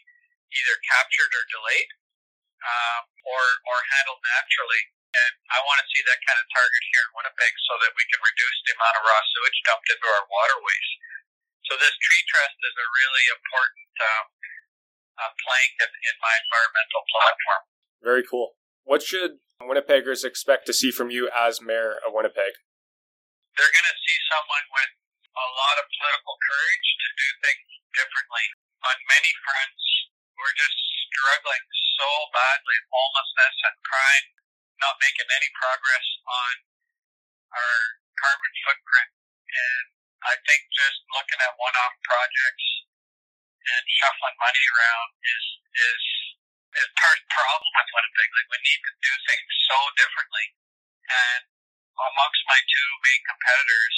either 0.50 0.76
captured 0.82 1.30
or 1.30 1.44
delayed, 1.46 1.90
um, 2.66 3.02
or 3.24 3.42
or 3.70 3.78
handled 3.94 4.20
naturally. 4.24 4.82
And 5.10 5.32
I 5.50 5.58
want 5.66 5.82
to 5.82 5.86
see 5.90 6.02
that 6.06 6.22
kind 6.22 6.38
of 6.38 6.46
target 6.54 6.82
here 6.94 7.02
in 7.02 7.10
Winnipeg 7.18 7.52
so 7.66 7.74
that 7.82 7.92
we 7.98 8.06
can 8.06 8.22
reduce 8.22 8.58
the 8.62 8.78
amount 8.78 8.94
of 8.94 9.02
raw 9.02 9.22
sewage 9.26 9.58
dumped 9.66 9.90
into 9.90 10.06
our 10.06 10.24
waterways. 10.30 10.88
So 11.66 11.74
this 11.78 11.94
tree 11.98 12.24
trust 12.30 12.58
is 12.62 12.76
a 12.78 12.86
really 12.94 13.24
important 13.34 13.90
um, 14.06 14.26
uh, 15.18 15.32
plank 15.42 15.72
in, 15.82 15.90
in 15.90 16.16
my 16.22 16.34
environmental 16.46 17.02
platform. 17.10 17.62
Very 18.00 18.24
cool. 18.24 18.54
What 18.86 19.02
should 19.02 19.42
Winnipeggers 19.60 20.24
expect 20.24 20.64
to 20.70 20.74
see 20.74 20.94
from 20.94 21.10
you 21.10 21.28
as 21.30 21.60
mayor 21.60 22.00
of 22.00 22.14
Winnipeg? 22.14 22.54
They're 23.58 23.74
going 23.74 23.90
to 23.90 23.98
see 23.98 24.18
someone 24.30 24.66
with 24.72 24.92
a 25.36 25.48
lot 25.58 25.76
of 25.82 25.86
political 25.90 26.34
courage 26.38 26.88
to 26.96 27.08
do 27.18 27.28
things 27.44 27.66
differently. 27.98 28.46
On 28.86 28.96
many 29.10 29.34
fronts, 29.44 29.84
we're 30.38 30.56
just 30.56 30.78
struggling 31.10 31.64
so 32.00 32.08
badly 32.32 32.78
with 32.80 32.88
homelessness 32.88 33.56
and 33.68 33.76
crime, 33.84 34.26
not 34.80 34.96
making 35.00 35.28
any 35.28 35.50
progress 35.56 36.06
on 36.26 36.54
our 37.54 37.78
carbon 38.20 38.52
footprint. 38.64 39.10
And 39.50 39.84
I 40.24 40.34
think 40.44 40.68
just 40.72 41.00
looking 41.16 41.40
at 41.40 41.56
one-off 41.56 41.94
projects 42.04 42.66
and 43.60 43.84
shuffling 44.00 44.36
money 44.40 44.64
around 44.76 45.08
is 45.20 45.44
is 45.70 46.02
is 46.80 46.88
part 46.96 47.18
of 47.18 47.22
the 47.24 47.32
problem 47.34 47.70
with 47.76 47.90
Winnipeg. 47.92 48.28
Like 48.30 48.50
we 48.50 48.60
need 48.62 48.80
to 48.84 48.92
do 49.04 49.12
things 49.26 49.50
so 49.66 49.78
differently. 49.98 50.46
And 51.10 51.42
amongst 51.98 52.42
my 52.46 52.60
two 52.62 52.90
main 53.04 53.22
competitors, 53.26 53.96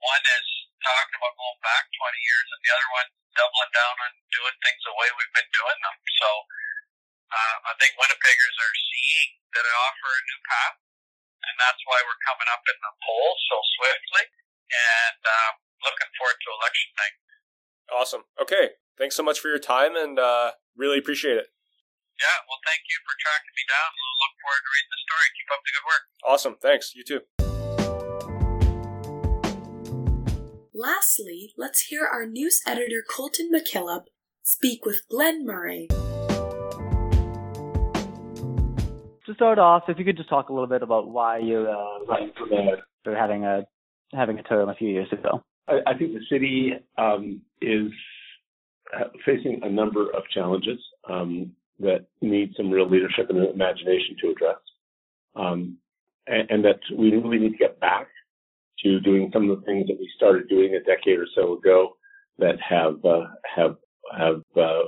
one 0.00 0.24
is 0.24 0.48
talking 0.80 1.16
about 1.18 1.36
going 1.36 1.60
back 1.60 1.84
20 1.92 2.16
years, 2.16 2.48
and 2.52 2.60
the 2.64 2.72
other 2.72 2.90
one 2.94 3.08
doubling 3.36 3.72
down 3.76 3.96
on 4.00 4.12
doing 4.32 4.56
things 4.64 4.80
the 4.86 4.96
way 4.96 5.08
we've 5.12 5.36
been 5.36 5.50
doing 5.52 5.78
them. 5.84 5.96
So 6.16 6.28
uh, 7.32 7.56
I 7.66 7.72
think 7.78 7.98
Winnipeggers 7.98 8.56
are 8.60 8.76
seeing 8.76 9.28
that 9.54 9.64
I 9.66 9.72
offer 9.72 10.10
a 10.10 10.22
new 10.22 10.40
path, 10.46 10.76
and 11.46 11.54
that's 11.58 11.82
why 11.86 11.98
we're 12.06 12.22
coming 12.26 12.48
up 12.50 12.62
in 12.66 12.78
the 12.78 12.92
polls 13.02 13.40
so 13.50 13.56
swiftly. 13.78 14.26
And 14.66 15.22
um, 15.22 15.52
looking 15.86 16.10
forward 16.18 16.38
to 16.42 16.48
election 16.58 16.90
night. 16.98 17.16
Awesome. 17.94 18.24
Okay. 18.42 18.74
Thanks 18.98 19.14
so 19.14 19.22
much 19.22 19.38
for 19.38 19.48
your 19.48 19.62
time 19.62 19.94
and 19.94 20.18
uh, 20.18 20.58
really 20.74 20.98
appreciate 20.98 21.36
it. 21.36 21.52
Yeah, 22.18 22.38
well, 22.48 22.58
thank 22.64 22.80
you 22.88 22.96
for 23.04 23.12
tracking 23.20 23.54
me 23.54 23.64
down. 23.68 23.92
We'll 23.92 24.18
look 24.24 24.34
forward 24.40 24.62
to 24.64 24.70
reading 24.72 24.90
the 24.90 25.02
story. 25.04 25.26
Keep 25.36 25.50
up 25.52 25.60
the 25.62 25.72
good 25.76 25.86
work. 25.86 26.04
Awesome. 26.24 26.56
Thanks. 26.58 26.96
You 26.96 27.04
too. 27.04 27.20
Lastly, 30.72 31.52
let's 31.56 31.92
hear 31.92 32.06
our 32.06 32.26
news 32.26 32.60
editor 32.66 33.04
Colton 33.08 33.50
McKillop 33.52 34.06
speak 34.42 34.84
with 34.84 35.02
Glenn 35.10 35.44
Murray. 35.44 35.88
To 39.26 39.34
start 39.34 39.58
off, 39.58 39.84
if 39.88 39.98
you 39.98 40.04
could 40.04 40.16
just 40.16 40.28
talk 40.28 40.50
a 40.50 40.52
little 40.52 40.68
bit 40.68 40.82
about 40.82 41.08
why 41.08 41.38
you're 41.38 41.68
uh, 41.68 42.04
running 42.06 42.30
for 42.38 42.46
mayor 42.46 42.78
or 43.04 43.16
having 43.16 43.44
a 43.44 43.66
having 44.12 44.38
a 44.38 44.42
term 44.44 44.68
a 44.68 44.74
few 44.74 44.88
years 44.88 45.08
ago. 45.10 45.42
I, 45.66 45.78
I 45.84 45.98
think 45.98 46.12
the 46.12 46.20
city 46.30 46.72
um, 46.96 47.40
is 47.60 47.90
uh, 48.94 49.08
facing 49.24 49.60
a 49.64 49.68
number 49.68 50.10
of 50.10 50.22
challenges 50.32 50.78
um, 51.10 51.50
that 51.80 52.06
need 52.20 52.52
some 52.56 52.70
real 52.70 52.88
leadership 52.88 53.28
and 53.28 53.38
imagination 53.38 54.16
to 54.22 54.30
address, 54.30 54.58
um, 55.34 55.76
and, 56.28 56.48
and, 56.50 56.64
that 56.64 56.78
we 56.96 57.10
really 57.10 57.38
need 57.38 57.52
to 57.52 57.58
get 57.58 57.80
back 57.80 58.06
to 58.84 59.00
doing 59.00 59.30
some 59.32 59.50
of 59.50 59.58
the 59.58 59.66
things 59.66 59.88
that 59.88 59.98
we 59.98 60.08
started 60.16 60.48
doing 60.48 60.74
a 60.76 60.84
decade 60.84 61.18
or 61.18 61.26
so 61.34 61.54
ago 61.54 61.96
that 62.38 62.60
have 62.60 63.04
uh, 63.04 63.26
have 63.56 63.76
have 64.16 64.42
uh, 64.56 64.84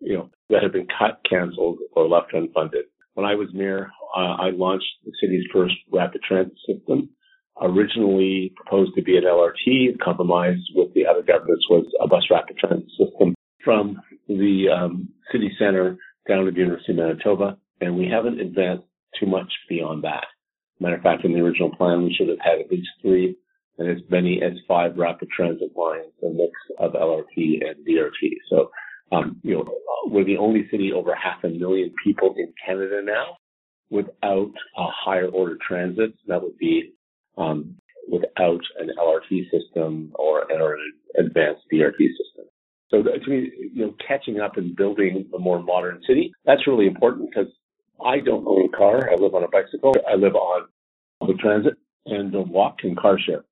you 0.00 0.16
know 0.16 0.30
that 0.48 0.62
have 0.62 0.72
been 0.72 0.88
cut, 0.98 1.20
canceled, 1.28 1.78
or 1.92 2.08
left 2.08 2.32
unfunded. 2.32 2.84
When 3.18 3.26
I 3.26 3.34
was 3.34 3.48
mayor, 3.52 3.90
uh, 4.16 4.36
I 4.38 4.50
launched 4.50 4.86
the 5.04 5.10
city's 5.20 5.42
first 5.52 5.74
rapid 5.90 6.22
transit 6.22 6.56
system 6.64 7.08
originally 7.60 8.52
proposed 8.54 8.94
to 8.94 9.02
be 9.02 9.16
an 9.16 9.24
LRT. 9.24 9.98
Compromise 9.98 10.58
with 10.76 10.94
the 10.94 11.04
other 11.04 11.22
governments 11.22 11.66
was 11.68 11.84
a 12.00 12.06
bus 12.06 12.22
rapid 12.30 12.58
transit 12.58 12.88
system 12.90 13.34
from 13.64 14.00
the 14.28 14.66
um, 14.72 15.08
city 15.32 15.50
center 15.58 15.96
down 16.28 16.44
to 16.44 16.52
the 16.52 16.58
University 16.58 16.92
of 16.92 16.98
Manitoba, 16.98 17.58
and 17.80 17.98
we 17.98 18.06
haven't 18.08 18.38
advanced 18.38 18.84
too 19.18 19.26
much 19.26 19.52
beyond 19.68 20.04
that. 20.04 20.26
Matter 20.78 20.94
of 20.94 21.02
fact, 21.02 21.24
in 21.24 21.32
the 21.32 21.40
original 21.40 21.74
plan, 21.74 22.04
we 22.04 22.14
should 22.14 22.28
have 22.28 22.38
had 22.38 22.60
at 22.60 22.70
least 22.70 22.86
three 23.02 23.36
and 23.78 23.90
as 23.90 23.98
many 24.08 24.40
as 24.44 24.52
five 24.68 24.96
rapid 24.96 25.28
transit 25.28 25.70
lines, 25.76 26.12
a 26.22 26.30
mix 26.30 26.52
of 26.78 26.92
LRT 26.92 27.66
and 27.66 27.84
BRT. 27.84 28.30
So, 28.48 28.70
um, 29.12 29.40
you 29.42 29.54
know, 29.54 29.64
we're 30.06 30.24
the 30.24 30.36
only 30.38 30.68
city 30.70 30.92
over 30.92 31.14
half 31.14 31.44
a 31.44 31.48
million 31.48 31.92
people 32.04 32.34
in 32.36 32.52
Canada 32.64 33.00
now 33.02 33.36
without 33.90 34.52
a 34.76 34.86
higher 35.04 35.28
order 35.28 35.56
transit. 35.66 36.12
That 36.26 36.42
would 36.42 36.58
be 36.58 36.92
um, 37.36 37.76
without 38.10 38.60
an 38.78 38.90
LRT 38.98 39.50
system 39.50 40.12
or, 40.14 40.50
or 40.52 40.74
an 40.74 40.92
advanced 41.18 41.62
BRT 41.72 41.96
system. 41.96 42.46
So 42.90 43.02
to 43.02 43.30
me, 43.30 43.50
you 43.74 43.86
know, 43.86 43.94
catching 44.06 44.40
up 44.40 44.56
and 44.56 44.74
building 44.74 45.28
a 45.34 45.38
more 45.38 45.62
modern 45.62 46.00
city, 46.06 46.32
that's 46.44 46.66
really 46.66 46.86
important 46.86 47.30
because 47.30 47.52
I 48.04 48.20
don't 48.20 48.46
own 48.46 48.66
a 48.72 48.76
car. 48.76 49.10
I 49.10 49.16
live 49.16 49.34
on 49.34 49.44
a 49.44 49.48
bicycle. 49.48 49.94
I 50.10 50.14
live 50.14 50.34
on 50.34 50.66
public 51.20 51.38
transit 51.38 51.74
and 52.06 52.32
walk 52.48 52.78
and 52.82 52.96
car 52.96 53.18
share. 53.18 53.44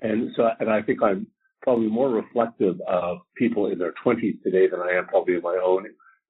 And 0.00 0.30
so, 0.36 0.48
and 0.58 0.70
I 0.70 0.82
think 0.82 1.02
I'm 1.02 1.26
probably 1.62 1.88
more 1.88 2.10
reflective 2.10 2.80
of 2.88 3.18
people 3.36 3.66
in 3.66 3.78
their 3.78 3.94
20s 4.04 4.42
today 4.42 4.68
than 4.70 4.80
I 4.80 4.96
am 4.96 5.06
probably 5.06 5.34
in 5.34 5.42
my 5.42 5.60
own 5.62 5.86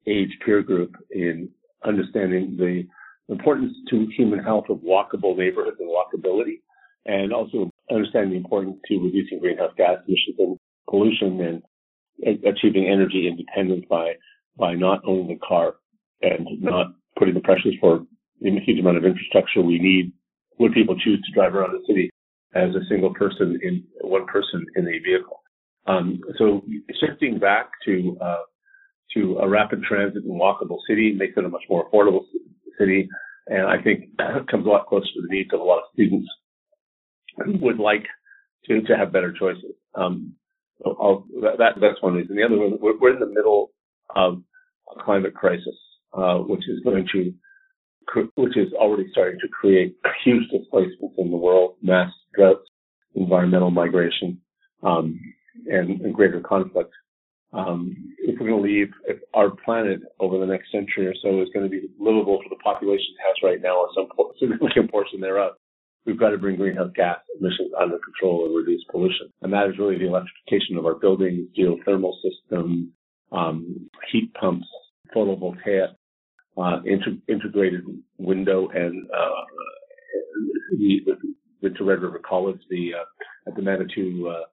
age 0.07 0.31
peer 0.45 0.62
group 0.62 0.95
in 1.11 1.49
understanding 1.85 2.57
the 2.57 2.85
importance 3.29 3.73
to 3.91 4.07
human 4.17 4.38
health 4.38 4.64
of 4.71 4.79
walkable 4.79 5.37
neighborhoods 5.37 5.77
and 5.81 5.88
walkability, 5.88 6.61
and 7.07 7.33
also 7.33 7.71
understanding 7.91 8.31
the 8.31 8.37
importance 8.37 8.77
to 8.87 8.99
reducing 8.99 9.38
greenhouse 9.38 9.73
gas 9.77 9.99
emissions 10.07 10.37
and 10.38 10.59
pollution 10.88 11.41
and 11.41 12.45
achieving 12.45 12.88
energy 12.88 13.29
independence 13.29 13.85
by 13.88 14.12
by 14.57 14.75
not 14.75 15.01
owning 15.07 15.31
a 15.31 15.47
car 15.47 15.77
and 16.23 16.47
not 16.61 16.88
putting 17.17 17.35
the 17.35 17.41
pressures 17.41 17.75
for 17.81 18.05
the 18.41 18.51
huge 18.64 18.81
amount 18.81 18.97
of 18.97 19.05
infrastructure 19.05 19.62
we 19.62 19.79
need 19.79 20.12
when 20.57 20.73
people 20.73 20.97
choose 20.99 21.21
to 21.25 21.33
drive 21.33 21.55
around 21.55 21.73
the 21.73 21.85
city 21.87 22.11
as 22.55 22.75
a 22.75 22.85
single 22.89 23.13
person 23.15 23.59
in 23.63 23.85
one 24.01 24.27
person 24.27 24.65
in 24.77 24.87
a 24.89 24.99
vehicle. 24.99 25.43
Um, 25.87 26.21
so 26.39 26.63
shifting 27.01 27.39
back 27.39 27.71
to 27.87 28.17
uh, 28.21 28.43
to 29.15 29.39
a 29.39 29.49
rapid 29.49 29.83
transit 29.83 30.25
and 30.25 30.41
walkable 30.41 30.79
city 30.89 31.15
makes 31.17 31.35
it 31.37 31.45
a 31.45 31.49
much 31.49 31.65
more 31.69 31.89
affordable 31.89 32.25
city, 32.79 33.09
and 33.47 33.67
I 33.67 33.83
think 33.83 34.11
comes 34.51 34.67
a 34.67 34.69
lot 34.69 34.87
closer 34.87 35.07
to 35.07 35.23
the 35.23 35.35
needs 35.35 35.51
of 35.53 35.61
a 35.61 35.65
lot 35.65 35.79
of 35.79 35.85
students 35.95 36.29
who 37.45 37.57
would 37.59 37.79
like 37.79 38.05
to, 38.67 38.83
to 38.83 38.97
have 38.97 39.13
better 39.13 39.33
choices. 39.33 39.75
Um, 39.95 40.35
that, 40.81 41.75
that's 41.81 42.03
one 42.03 42.15
reason. 42.15 42.37
The 42.37 42.45
other 42.45 42.59
one, 42.59 42.79
we're, 42.81 42.99
we're 42.99 43.15
in 43.15 43.21
the 43.21 43.27
middle 43.27 43.73
of 44.15 44.43
a 44.95 45.03
climate 45.03 45.35
crisis, 45.35 45.77
uh, 46.13 46.37
which 46.37 46.69
is 46.69 46.81
going 46.85 47.09
to, 47.13 47.33
which 48.37 48.57
is 48.57 48.73
already 48.75 49.09
starting 49.11 49.39
to 49.41 49.49
create 49.49 49.97
huge 50.25 50.49
displacements 50.51 51.15
in 51.19 51.31
the 51.31 51.37
world, 51.37 51.77
mass 51.83 52.11
droughts, 52.35 52.69
environmental 53.14 53.71
migration, 53.71 54.41
um, 54.83 55.19
and, 55.67 56.01
and 56.01 56.14
greater 56.14 56.41
conflict 56.41 56.93
um, 57.53 58.14
if 58.19 58.38
we're 58.38 58.49
going 58.49 58.62
to 58.62 58.69
leave, 58.69 58.88
if 59.07 59.19
our 59.33 59.51
planet 59.64 60.01
over 60.21 60.38
the 60.38 60.47
next 60.47 60.71
century 60.71 61.07
or 61.07 61.14
so 61.23 61.41
is 61.41 61.49
going 61.55 61.64
to 61.64 61.71
be 61.71 61.88
livable 61.99 62.41
for 62.43 62.49
the 62.51 62.62
population 62.62 63.14
it 63.17 63.23
has 63.27 63.37
right 63.43 63.62
now 63.62 63.79
or 63.79 63.88
some 63.95 64.09
significant 64.38 64.91
portion 64.91 65.21
thereof, 65.21 65.53
we've 66.05 66.19
got 66.19 66.31
to 66.31 66.38
bring 66.38 66.57
greenhouse 66.57 66.91
gas 66.95 67.19
emissions 67.41 67.73
under 67.81 67.99
control 67.99 68.45
and 68.45 68.55
reduce 68.55 68.85
pollution. 68.91 69.33
And 69.41 69.53
that 69.53 69.67
is 69.69 69.79
really 69.79 69.99
the 69.99 70.09
electrification 70.09 70.77
of 70.77 70.85
our 70.85 70.95
buildings, 70.95 71.49
geothermal 71.59 72.12
systems, 72.21 72.88
um, 73.33 73.88
heat 74.12 74.33
pumps, 74.35 74.67
photovoltaic, 75.17 75.95
uh, 76.59 76.81
inter- 76.85 77.17
integrated 77.29 77.83
window 78.19 78.69
and 78.69 79.09
uh, 79.11 79.45
the, 80.77 81.01
the, 81.62 81.71
the 81.71 81.85
Red 81.85 82.03
River 82.03 82.21
College, 82.27 82.61
the 82.71 82.92
uh, 82.94 83.49
at 83.49 83.57
the 83.57 83.62
Manitou 83.62 84.29
uh, 84.29 84.44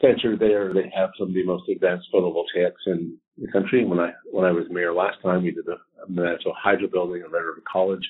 Center 0.00 0.36
there, 0.36 0.72
they 0.72 0.92
have 0.94 1.10
some 1.18 1.28
of 1.28 1.34
the 1.34 1.44
most 1.44 1.68
advanced 1.68 2.06
photovoltaics 2.14 2.86
in 2.86 3.16
the 3.36 3.50
country. 3.50 3.84
When 3.84 3.98
I 3.98 4.12
when 4.30 4.44
I 4.44 4.52
was 4.52 4.66
mayor 4.70 4.92
last 4.92 5.18
time, 5.22 5.42
we 5.42 5.50
did 5.50 5.66
a 5.66 6.10
Manitoba 6.10 6.54
Hydro 6.56 6.88
building 6.88 7.22
at 7.22 7.30
Red 7.30 7.40
River 7.40 7.62
College, 7.70 8.06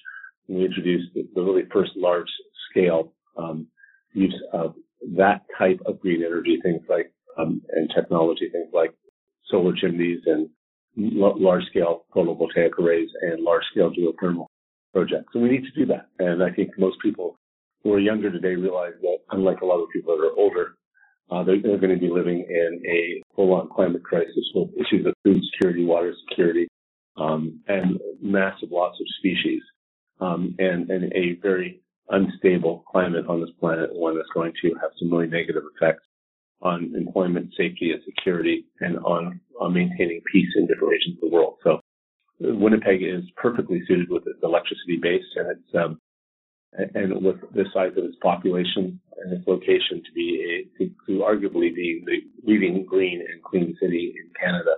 and 0.48 0.58
we 0.58 0.64
introduced 0.64 1.14
the, 1.14 1.26
the 1.34 1.42
really 1.42 1.62
first 1.72 1.92
large 1.96 2.28
scale 2.70 3.12
um, 3.36 3.66
use 4.12 4.34
of 4.52 4.74
that 5.16 5.42
type 5.56 5.80
of 5.86 6.00
green 6.00 6.22
energy, 6.22 6.58
things 6.62 6.82
like 6.88 7.12
um, 7.38 7.62
and 7.72 7.90
technology, 7.94 8.48
things 8.50 8.68
like 8.72 8.92
solar 9.50 9.72
chimneys 9.74 10.20
and 10.26 10.50
large 10.96 11.64
scale 11.70 12.04
photovoltaic 12.14 12.78
arrays 12.78 13.08
and 13.22 13.42
large 13.42 13.62
scale 13.70 13.90
geothermal 13.90 14.46
projects. 14.92 15.28
And 15.34 15.42
we 15.42 15.50
need 15.50 15.62
to 15.62 15.80
do 15.80 15.86
that. 15.86 16.08
And 16.18 16.42
I 16.42 16.50
think 16.50 16.70
most 16.78 16.98
people 17.00 17.38
who 17.82 17.92
are 17.92 18.00
younger 18.00 18.30
today 18.30 18.54
realize 18.54 18.94
that 19.02 19.18
unlike 19.30 19.60
a 19.60 19.66
lot 19.66 19.82
of 19.82 19.88
people 19.90 20.16
that 20.16 20.24
are 20.24 20.36
older, 20.36 20.74
uh, 21.30 21.44
they're, 21.44 21.60
they're, 21.60 21.78
going 21.78 21.94
to 21.94 22.00
be 22.00 22.10
living 22.10 22.46
in 22.48 22.82
a 22.86 23.22
full-on 23.36 23.68
climate 23.68 24.02
crisis 24.02 24.50
with 24.54 24.70
issues 24.74 25.06
of 25.06 25.14
food 25.24 25.42
security, 25.52 25.84
water 25.84 26.14
security, 26.28 26.66
um, 27.18 27.60
and 27.68 27.98
massive 28.22 28.70
loss 28.70 28.94
of 28.98 29.06
species, 29.18 29.60
um, 30.20 30.54
and, 30.58 30.90
and 30.90 31.12
a 31.12 31.38
very 31.42 31.80
unstable 32.08 32.84
climate 32.90 33.26
on 33.28 33.40
this 33.40 33.50
planet, 33.60 33.90
one 33.92 34.16
that's 34.16 34.28
going 34.32 34.52
to 34.62 34.68
have 34.80 34.90
some 34.98 35.10
really 35.10 35.26
negative 35.26 35.62
effects 35.76 36.04
on 36.62 36.92
employment, 36.96 37.52
safety, 37.56 37.92
and 37.92 38.02
security, 38.04 38.64
and 38.80 38.98
on, 38.98 39.40
on 39.60 39.74
maintaining 39.74 40.20
peace 40.32 40.48
in 40.56 40.66
different 40.66 40.90
regions 40.90 41.16
of 41.22 41.28
the 41.28 41.34
world. 41.34 41.56
So 41.62 41.80
Winnipeg 42.40 43.02
is 43.02 43.24
perfectly 43.36 43.82
suited 43.86 44.08
with 44.08 44.26
its 44.26 44.38
electricity 44.42 44.98
base 45.00 45.24
and 45.36 45.50
its 45.50 45.74
um, 45.74 46.00
and 46.72 47.24
with 47.24 47.36
the 47.54 47.64
size 47.72 47.92
of 47.96 48.04
its 48.04 48.16
population 48.22 49.00
and 49.22 49.32
its 49.32 49.46
location 49.46 50.02
to 50.04 50.12
be 50.14 50.66
a 50.78 50.78
to, 50.78 50.90
to 51.06 51.24
arguably 51.24 51.74
be 51.74 52.02
the 52.04 52.50
leading 52.50 52.84
green 52.84 53.20
and 53.20 53.42
clean 53.42 53.76
city 53.80 54.14
in 54.16 54.30
Canada. 54.38 54.74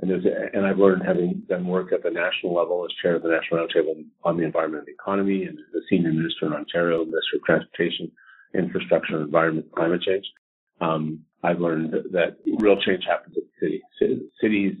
And 0.00 0.10
there's 0.10 0.24
a, 0.24 0.56
and 0.56 0.66
I've 0.66 0.78
learned 0.78 1.02
having 1.06 1.42
done 1.48 1.66
work 1.66 1.92
at 1.92 2.02
the 2.02 2.10
national 2.10 2.54
level 2.54 2.84
as 2.84 2.94
chair 3.00 3.14
of 3.14 3.22
the 3.22 3.28
National 3.28 3.66
Roundtable 3.66 4.04
on 4.24 4.36
the 4.36 4.44
Environment 4.44 4.84
and 4.86 4.88
the 4.88 4.92
Economy 5.00 5.44
and 5.44 5.58
as 5.58 5.64
the 5.72 5.82
senior 5.88 6.12
minister 6.12 6.46
in 6.46 6.52
Ontario, 6.52 7.04
Minister 7.04 7.36
of 7.36 7.44
Transportation, 7.44 8.10
Infrastructure, 8.54 9.20
Environment, 9.22 9.66
Climate 9.74 10.02
Change. 10.02 10.24
Um, 10.80 11.20
I've 11.44 11.60
learned 11.60 11.94
that 12.12 12.38
real 12.58 12.80
change 12.80 13.04
happens 13.06 13.36
at 13.36 13.44
the 13.60 13.80
city. 14.00 14.22
Cities 14.40 14.74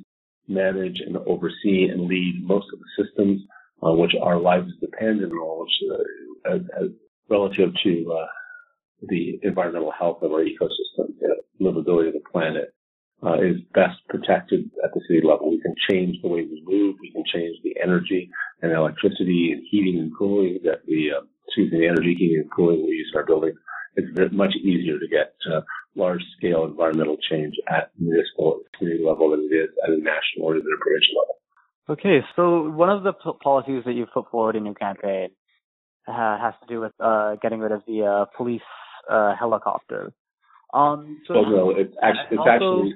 manage 0.48 1.00
and 1.00 1.16
oversee 1.16 1.88
and 1.90 2.02
lead 2.02 2.42
most 2.42 2.66
of 2.72 2.80
the 2.80 3.04
systems 3.04 3.40
on 3.84 3.98
which 3.98 4.12
our 4.20 4.38
lives 4.38 4.72
depend 4.80 5.20
and 5.20 5.32
on 5.32 5.60
which, 5.60 5.76
uh, 5.92 6.54
as, 6.54 6.60
as 6.80 6.88
relative 7.28 7.70
to 7.84 8.18
uh, 8.18 8.26
the 9.08 9.38
environmental 9.42 9.92
health 9.92 10.22
of 10.22 10.32
our 10.32 10.44
ecosystem, 10.44 11.12
the 11.20 11.36
livability 11.60 12.08
of 12.08 12.14
the 12.14 12.22
planet, 12.32 12.74
uh, 13.22 13.34
is 13.34 13.56
best 13.74 14.00
protected 14.08 14.70
at 14.82 14.92
the 14.94 15.00
city 15.06 15.20
level. 15.22 15.50
We 15.50 15.60
can 15.60 15.74
change 15.90 16.16
the 16.22 16.28
way 16.28 16.42
we 16.42 16.62
move. 16.66 16.96
We 17.00 17.12
can 17.12 17.24
change 17.32 17.56
the 17.62 17.74
energy 17.82 18.30
and 18.62 18.72
electricity 18.72 19.52
and 19.52 19.62
heating 19.70 19.98
and 20.00 20.12
cooling 20.16 20.60
that 20.64 20.80
we, 20.88 21.12
uh, 21.14 21.24
excuse 21.46 21.72
me, 21.72 21.80
the 21.80 21.88
energy 21.88 22.16
heating 22.18 22.40
and 22.40 22.50
cooling 22.50 22.84
we 22.84 22.92
use 22.92 23.10
in 23.12 23.18
our 23.18 23.26
buildings. 23.26 23.58
It's 23.96 24.34
much 24.34 24.54
easier 24.56 24.98
to 24.98 25.08
get 25.08 25.34
uh, 25.52 25.60
large 25.94 26.22
scale 26.36 26.64
environmental 26.64 27.16
change 27.30 27.54
at 27.68 27.92
municipal 27.98 28.60
community 28.76 29.04
level 29.04 29.30
than 29.30 29.48
it 29.50 29.54
is 29.54 29.70
at 29.84 29.90
a 29.90 29.98
national 29.98 30.48
or 30.48 30.56
even 30.56 30.66
a 30.66 30.80
provincial 30.82 31.14
level. 31.20 31.36
Okay, 31.88 32.20
so 32.34 32.70
one 32.70 32.88
of 32.88 33.02
the 33.02 33.12
p- 33.12 33.38
policies 33.42 33.82
that 33.84 33.92
you've 33.92 34.12
put 34.12 34.30
forward 34.30 34.56
in 34.56 34.64
your 34.64 34.74
campaign 34.74 35.28
uh, 36.08 36.38
has 36.38 36.54
to 36.62 36.66
do 36.66 36.80
with 36.80 36.92
uh, 36.98 37.36
getting 37.42 37.60
rid 37.60 37.72
of 37.72 37.82
the 37.86 38.02
uh, 38.02 38.24
police 38.36 38.62
uh, 39.10 39.34
helicopter. 39.38 40.12
Um, 40.72 41.20
so 41.28 41.34
well, 41.34 41.50
no, 41.50 41.70
it's 41.70 41.94
actually, 42.02 42.36
it's 42.36 42.38
also, 42.38 42.50
actually 42.50 42.94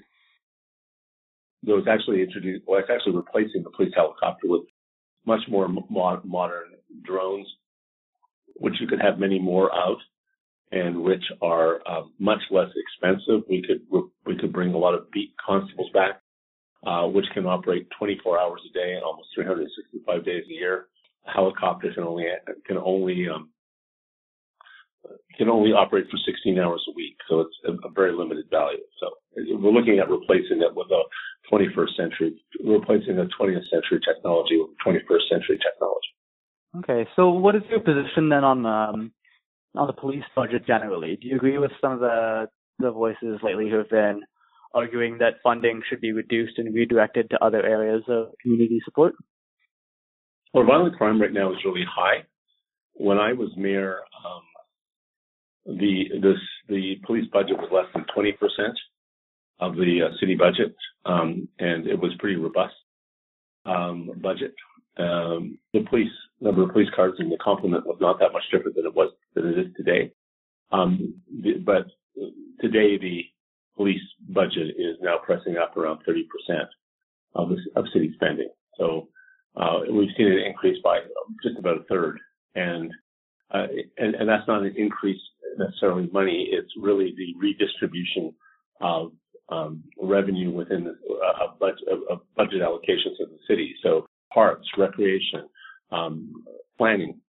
no, 1.63 1.79
it's 1.79 1.89
actually 1.89 2.23
introduced. 2.23 2.65
Well, 2.67 2.81
it's 2.81 2.89
actually 2.91 3.17
replacing 3.17 3.63
the 3.63 3.71
police 3.71 3.93
helicopter 3.95 4.47
with 4.47 4.63
much 5.27 5.41
more 5.49 5.69
mo- 5.69 6.23
modern 6.25 6.75
drones, 7.05 7.47
which 8.57 8.75
you 8.81 8.87
could 8.87 9.01
have 9.01 9.19
many 9.19 9.39
more 9.39 9.71
of 9.71 9.99
and 10.71 11.03
which 11.03 11.25
are 11.43 11.81
uh, 11.87 12.03
much 12.19 12.41
less 12.51 12.69
expensive. 12.77 13.43
We 13.49 13.63
could 13.63 13.83
we 14.27 14.37
could 14.37 14.53
bring 14.53 14.75
a 14.75 14.79
lot 14.79 14.95
of 14.95 15.11
beat 15.11 15.35
constables 15.45 15.91
back, 15.93 16.21
uh, 16.87 17.07
which 17.07 17.27
can 17.35 17.47
operate 17.47 17.89
24 17.99 18.41
hours 18.41 18.61
a 18.69 18.73
day 18.73 18.95
and 18.95 19.03
almost 19.03 19.29
365 19.35 20.25
days 20.25 20.45
a 20.49 20.53
year. 20.53 20.87
A 21.27 21.31
helicopter 21.31 21.93
can 21.93 22.05
only 22.05 22.27
can 22.67 22.79
only 22.79 23.29
um, 23.29 23.51
can 25.37 25.49
only 25.49 25.71
operate 25.71 26.07
for 26.11 26.17
16 26.17 26.59
hours 26.59 26.85
a 26.89 26.93
week, 26.97 27.17
so 27.29 27.41
it's 27.41 27.57
a, 27.67 27.73
a 27.87 27.91
very 27.91 28.13
limited 28.13 28.47
value. 28.51 28.79
So 29.01 29.11
we're 29.37 29.73
looking 29.73 29.99
at 29.99 30.11
replacing 30.11 30.63
it 30.63 30.75
with 30.75 30.89
a 30.91 31.03
21st 31.53 31.97
century, 31.97 32.43
replacing 32.65 33.19
a 33.19 33.29
20th 33.39 33.69
century 33.71 34.01
technology 34.07 34.59
with 34.59 34.71
21st 34.85 35.29
century 35.31 35.59
technology. 35.59 36.13
Okay, 36.79 37.09
so 37.17 37.31
what 37.31 37.55
is 37.57 37.63
your 37.71 37.81
position 37.81 38.29
then 38.29 38.45
on 38.45 38.67
um, 38.67 39.13
on 39.75 39.87
the 39.87 39.93
police 39.93 40.25
budget 40.35 40.67
generally. 40.67 41.19
Do 41.21 41.29
you 41.29 41.37
agree 41.37 41.59
with 41.59 41.71
some 41.81 41.93
of 41.93 42.01
the 42.01 42.49
the 42.79 42.91
voices 42.91 43.41
lately 43.43 43.69
who 43.69 43.79
have 43.79 43.91
been 43.91 44.23
arguing 44.75 45.19
that 45.19 45.41
funding 45.43 45.83
should 45.89 46.01
be 46.01 46.13
reduced 46.13 46.59
and 46.59 46.75
redirected 46.75 47.31
to 47.31 47.45
other 47.45 47.65
areas 47.65 48.03
of 48.09 48.29
community 48.43 48.81
support? 48.85 49.15
Well, 50.53 50.67
violent 50.67 50.97
crime 50.97 51.21
right 51.21 51.33
now 51.33 51.53
is 51.53 51.59
really 51.65 51.85
high. 51.89 52.25
When 52.95 53.19
I 53.19 53.33
was 53.33 53.51
mayor, 53.57 54.01
um, 54.25 55.77
the 55.79 56.05
this, 56.21 56.39
the 56.69 56.97
police 57.07 57.29
budget 57.33 57.59
was 57.59 57.69
less 57.71 57.87
than 57.95 58.05
20% 58.17 58.33
of 59.61 59.75
the 59.77 60.01
uh, 60.07 60.17
city 60.21 60.35
budget, 60.35 60.75
um, 61.05 61.49
and 61.59 61.87
it 61.87 61.99
was 61.99 62.13
pretty 62.19 62.37
robust 62.37 62.75
um, 63.67 64.11
budget. 64.21 64.55
Um, 64.97 65.59
the 65.73 65.85
police 65.89 66.11
number 66.41 66.63
of 66.63 66.73
police 66.73 66.89
cars 66.95 67.15
in 67.19 67.31
the 67.31 67.37
complement 67.37 67.87
was 67.87 67.99
not 68.01 68.19
that 68.21 68.33
much 68.33 68.45
different 68.51 68.77
than 68.77 68.87
it 68.87 68.95
was 68.95 69.13
than 69.35 69.47
it 69.47 69.59
is 69.59 69.75
today. 69.77 70.13
Um, 70.73 71.15
the, 71.43 71.55
but 71.65 71.87
today 72.61 72.99
the 72.99 73.23
police 73.79 74.03
budget 74.29 74.75
is 74.77 74.97
now 75.01 75.17
pressing 75.25 75.57
up 75.57 75.77
around 75.77 76.01
30% 76.07 76.25
of, 77.37 77.49
the, 77.49 77.57
of 77.77 77.85
city 77.93 78.11
spending. 78.17 78.51
So 78.77 79.09
uh, 79.57 79.81
we've 79.91 80.11
seen 80.17 80.27
it 80.27 80.47
increase 80.47 80.79
by 80.83 80.99
just 81.43 81.59
about 81.59 81.79
a 81.79 81.85
third, 81.85 82.19
and, 82.57 82.91
uh, 83.53 83.67
and 83.97 84.15
and 84.17 84.29
that's 84.29 84.47
not 84.49 84.63
an 84.63 84.75
increase 84.77 85.21
necessarily 85.57 86.05
in 86.05 86.13
money. 86.13 86.49
It's 86.51 86.73
really 86.79 87.15
the 87.17 87.35
redistribution 87.39 88.35
of 88.81 89.13
um, 89.49 89.85
revenue 90.01 90.51
within 90.51 90.85
the, 90.85 90.91
uh, 90.91 91.55
budget, 91.59 91.89
budget 92.37 92.61
allocations 92.61 93.23
of 93.23 93.31
the 93.31 93.39
city. 93.49 93.75
So 93.83 94.07
parks, 94.35 94.67
recreation, 94.77 95.49
um, 95.91 96.45
planning, 96.77 97.21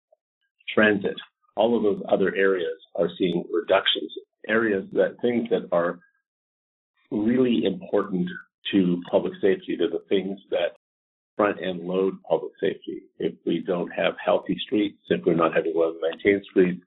transit, 0.74 1.14
all 1.56 1.76
of 1.76 1.82
those 1.82 2.02
other 2.10 2.34
areas 2.34 2.76
are 2.96 3.10
seeing 3.18 3.44
reductions. 3.52 4.10
Areas 4.48 4.84
that 4.92 5.16
things 5.20 5.48
that 5.50 5.68
are 5.72 6.00
really 7.10 7.64
important 7.64 8.28
to 8.72 9.00
public 9.10 9.32
safety, 9.40 9.76
they're 9.78 9.90
the 9.90 10.04
things 10.08 10.38
that 10.50 10.76
front 11.36 11.58
end 11.62 11.80
load 11.80 12.14
public 12.28 12.52
safety. 12.60 13.02
If 13.18 13.34
we 13.46 13.60
don't 13.60 13.90
have 13.90 14.14
healthy 14.22 14.58
streets, 14.66 14.98
if 15.08 15.24
we're 15.24 15.34
not 15.34 15.54
having 15.54 15.72
well 15.74 15.94
maintained 16.00 16.44
streets, 16.50 16.82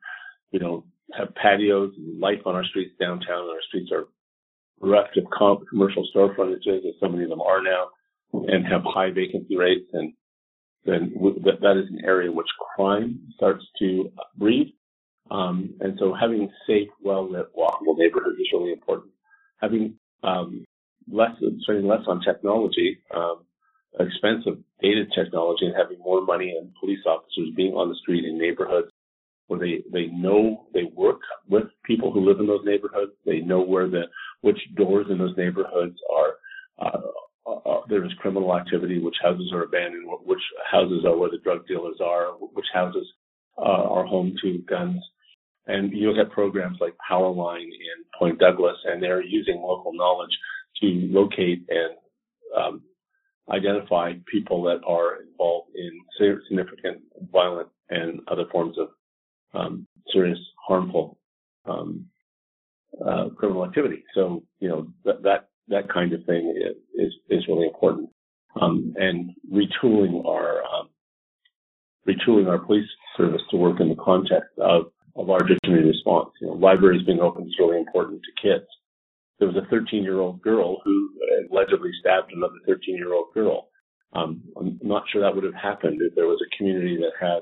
we 0.52 0.60
don't 0.60 0.86
have 1.14 1.34
patios 1.36 1.94
and 1.98 2.20
life 2.20 2.42
on 2.46 2.56
our 2.56 2.66
streets 2.66 2.94
downtown, 3.00 3.44
and 3.44 3.50
our 3.50 3.62
streets 3.68 3.92
are 3.92 4.06
bereft 4.80 5.18
of 5.18 5.26
commercial 5.70 6.06
store 6.10 6.34
frontages, 6.36 6.84
as 6.86 6.94
so 7.00 7.08
many 7.08 7.24
of 7.24 7.30
them 7.30 7.42
are 7.42 7.62
now, 7.64 7.88
and 8.34 8.66
have 8.66 8.82
high 8.84 9.12
vacancy 9.12 9.56
rates 9.56 9.90
and 9.94 10.14
then 10.86 11.14
that, 11.44 11.78
is 11.78 11.90
an 11.92 12.02
area 12.04 12.32
which 12.32 12.48
crime 12.76 13.20
starts 13.36 13.64
to 13.80 14.12
breed. 14.36 14.74
Um, 15.30 15.76
and 15.80 15.96
so 16.00 16.14
having 16.20 16.50
safe, 16.68 16.90
well-lit, 17.04 17.56
walkable 17.56 17.98
neighborhoods 17.98 18.40
is 18.40 18.50
really 18.52 18.74
important. 18.74 19.12
Having 19.62 19.96
um, 20.24 20.66
less, 21.12 21.32
spending 21.62 21.88
less 21.88 22.02
on 22.08 22.22
technology, 22.22 23.00
um, 23.16 23.44
expensive 24.00 24.60
dated 24.82 25.12
technology, 25.16 25.66
and 25.66 25.76
having 25.76 26.00
more 26.00 26.24
money 26.24 26.56
and 26.58 26.72
police 26.80 27.04
officers 27.06 27.50
being 27.56 27.74
on 27.74 27.90
the 27.90 27.96
street 27.96 28.26
in 28.26 28.38
neighborhoods 28.38 28.88
where 29.48 29.60
they, 29.60 29.84
they 29.92 30.06
know 30.08 30.66
they 30.74 30.84
work 30.96 31.20
with 31.50 31.66
people 31.84 32.12
who 32.12 32.26
live 32.26 32.40
in 32.40 32.48
those 32.48 32.64
neighborhoods. 32.64 33.12
They 33.26 33.40
know 33.40 33.62
where 33.62 33.90
the 33.90 34.04
which 34.42 34.60
doors 34.76 35.08
in 35.10 35.18
those 35.18 35.36
neighborhoods 35.36 35.98
are 36.10 36.36
uh, 36.80 37.02
uh, 37.46 37.56
uh, 37.56 37.82
there 37.90 38.06
is 38.06 38.12
criminal 38.20 38.56
activity, 38.56 39.00
which 39.00 39.16
houses 39.22 39.52
are 39.54 39.64
abandoned, 39.64 40.08
which 40.26 40.42
houses 40.72 41.04
are 41.06 41.18
where 41.18 41.30
the 41.30 41.40
drug 41.44 41.68
dealers 41.68 41.98
are, 42.04 42.28
which 42.54 42.66
houses 42.74 43.06
uh, 43.58 43.62
are 43.62 44.06
home 44.06 44.36
to 44.42 44.60
guns. 44.70 45.02
And 45.68 45.92
you 45.94 46.12
look 46.12 46.26
at 46.26 46.32
programs 46.32 46.78
like 46.82 46.96
Powerline 47.10 47.62
in 47.62 48.04
Point 48.18 48.40
Douglas, 48.40 48.78
and 48.86 49.02
they're 49.02 49.24
using 49.24 49.62
local 49.62 49.94
knowledge 49.94 50.32
to 50.82 50.88
locate 51.12 51.64
and 51.70 51.96
um, 52.58 52.82
identify 53.50 54.14
people 54.32 54.64
that 54.64 54.82
are 54.88 55.22
involved 55.22 55.70
in 55.76 55.92
significant 56.48 57.02
violent 57.32 57.70
and 57.90 58.22
other 58.28 58.46
forms 58.52 58.78
of 58.78 58.90
um, 59.54 59.88
serious 60.12 60.40
harmful 60.68 61.18
um, 61.66 62.06
uh, 63.06 63.30
criminal 63.36 63.66
activity. 63.66 64.04
So 64.14 64.44
you 64.60 64.70
know 64.70 64.88
that 65.06 65.24
that 65.24 65.50
that 65.68 65.90
kind 65.90 66.14
of 66.14 66.24
thing 66.26 66.54
is 66.96 67.14
is 67.30 67.48
really 67.48 67.66
important. 67.66 68.10
Um, 68.60 68.94
and 68.98 69.32
retooling 69.52 70.26
our 70.26 70.64
um, 70.64 70.90
retooling 72.08 72.48
our 72.48 72.60
police 72.60 72.88
service 73.18 73.42
to 73.52 73.58
work 73.58 73.80
in 73.80 73.90
the 73.90 73.96
context 73.96 74.52
of 74.60 74.92
a 75.16 75.22
larger 75.22 75.56
community 75.64 75.90
response. 75.90 76.30
You 76.40 76.48
know, 76.48 76.54
libraries 76.54 77.06
being 77.06 77.20
open 77.20 77.48
is 77.48 77.56
really 77.60 77.78
important 77.78 78.22
to 78.24 78.42
kids. 78.42 78.68
There 79.40 79.48
was 79.48 79.58
a 79.58 79.70
13 79.70 80.04
year 80.04 80.20
old 80.20 80.42
girl 80.42 80.82
who 80.84 81.10
allegedly 81.52 81.92
stabbed 82.00 82.32
another 82.32 82.60
13 82.68 82.96
year 82.96 83.14
old 83.14 83.34
girl. 83.34 83.70
Um, 84.14 84.42
I'm 84.60 84.80
not 84.84 85.04
sure 85.12 85.22
that 85.22 85.34
would 85.34 85.44
have 85.44 85.56
happened 85.56 86.02
if 86.02 86.14
there 86.16 86.28
was 86.28 86.42
a 86.42 86.58
community 86.58 86.98
that 86.98 87.12
had 87.20 87.42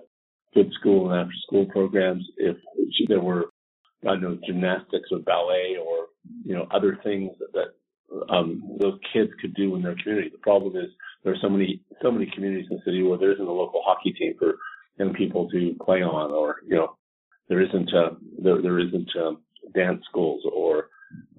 good 0.53 0.71
school 0.79 1.11
and 1.11 1.21
after 1.21 1.33
school 1.45 1.65
programs, 1.65 2.23
if 2.37 2.57
there 3.07 3.19
were, 3.19 3.45
I 4.03 4.11
don't 4.11 4.21
know, 4.21 4.37
gymnastics 4.45 5.09
or 5.11 5.19
ballet 5.19 5.77
or, 5.77 6.07
you 6.45 6.55
know, 6.55 6.67
other 6.71 6.99
things 7.03 7.31
that, 7.39 7.53
that 7.53 8.33
um, 8.33 8.77
those 8.79 8.99
kids 9.13 9.31
could 9.41 9.53
do 9.55 9.75
in 9.75 9.81
their 9.81 9.95
community. 10.01 10.29
The 10.29 10.39
problem 10.39 10.75
is 10.75 10.89
there 11.23 11.33
are 11.33 11.41
so 11.41 11.49
many, 11.49 11.81
so 12.01 12.11
many 12.11 12.31
communities 12.33 12.67
in 12.69 12.77
the 12.77 12.83
city 12.83 13.03
where 13.03 13.17
there 13.17 13.33
isn't 13.33 13.45
a 13.45 13.51
local 13.51 13.81
hockey 13.85 14.11
team 14.11 14.33
for 14.39 14.57
young 14.97 15.13
people 15.13 15.49
to 15.49 15.75
play 15.83 16.01
on 16.01 16.31
or, 16.31 16.57
you 16.67 16.75
know, 16.75 16.95
there 17.49 17.61
isn't, 17.61 17.93
uh, 17.93 18.11
there, 18.41 18.61
there 18.61 18.79
isn't, 18.79 19.09
um, 19.17 19.41
dance 19.73 20.01
schools 20.09 20.41
or, 20.51 20.89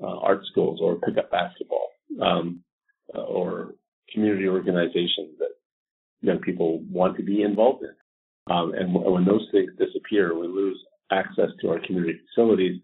uh, 0.03 0.19
art 0.19 0.45
schools 0.51 0.81
or 0.83 0.97
pickup 0.97 1.31
basketball, 1.31 1.89
um, 2.21 2.63
uh, 3.15 3.23
or 3.23 3.75
community 4.13 4.49
organizations 4.49 5.39
that 5.39 5.55
young 6.21 6.41
people 6.41 6.81
want 6.91 7.17
to 7.17 7.23
be 7.23 7.43
involved 7.43 7.83
in. 7.85 7.95
Um, 8.55 8.75
and 8.75 8.93
when 8.93 9.25
those 9.25 9.47
things 9.53 9.71
disappear, 9.79 10.37
we 10.37 10.47
lose 10.47 10.79
access 11.13 11.51
to 11.61 11.71
our 11.71 11.81
community 11.87 12.19
facilities. 12.29 12.81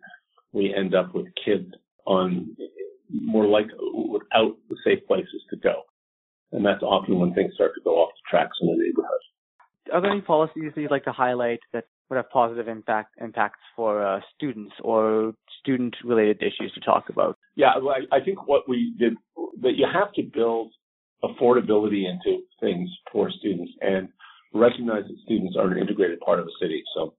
We 0.52 0.72
end 0.74 0.94
up 0.94 1.14
with 1.14 1.26
kids 1.44 1.72
on 2.06 2.56
more 3.10 3.46
like 3.46 3.66
without 3.94 4.56
safe 4.84 5.04
places 5.06 5.42
to 5.50 5.56
go. 5.56 5.82
And 6.52 6.64
that's 6.64 6.82
often 6.82 7.18
when 7.18 7.34
things 7.34 7.54
start 7.54 7.72
to 7.74 7.80
go 7.82 7.96
off 7.96 8.10
the 8.10 8.30
tracks 8.30 8.56
in 8.60 8.68
the 8.68 8.76
neighborhood. 8.84 9.20
Are 9.92 10.00
there 10.00 10.10
any 10.10 10.20
policies 10.20 10.72
that 10.74 10.80
you'd 10.80 10.90
like 10.90 11.04
to 11.04 11.12
highlight 11.12 11.60
that 11.72 11.84
would 12.09 12.16
have 12.16 12.31
positive 12.31 12.69
impact 12.69 13.14
impacts 13.21 13.61
for 13.75 14.05
uh, 14.07 14.21
students 14.35 14.73
or 14.83 15.35
student 15.61 15.95
related 16.05 16.40
issues 16.42 16.73
to 16.75 16.81
talk 16.81 17.09
about? 17.09 17.37
Yeah, 17.57 17.73
well, 17.83 17.95
I, 17.95 18.16
I 18.16 18.25
think 18.25 18.47
what 18.47 18.69
we 18.69 18.95
did 18.99 19.14
that 19.62 19.77
you 19.77 19.87
have 19.92 20.12
to 20.14 20.23
build 20.23 20.73
affordability 21.25 22.05
into 22.09 22.42
things 22.61 22.88
for 23.11 23.31
students 23.31 23.73
and 23.81 24.09
recognize 24.55 25.05
that 25.05 25.16
students 25.25 25.57
are 25.59 25.71
an 25.71 25.79
integrated 25.79 26.21
part 26.21 26.38
of 26.38 26.47
the 26.47 26.53
city. 26.61 26.83
So 26.95 27.14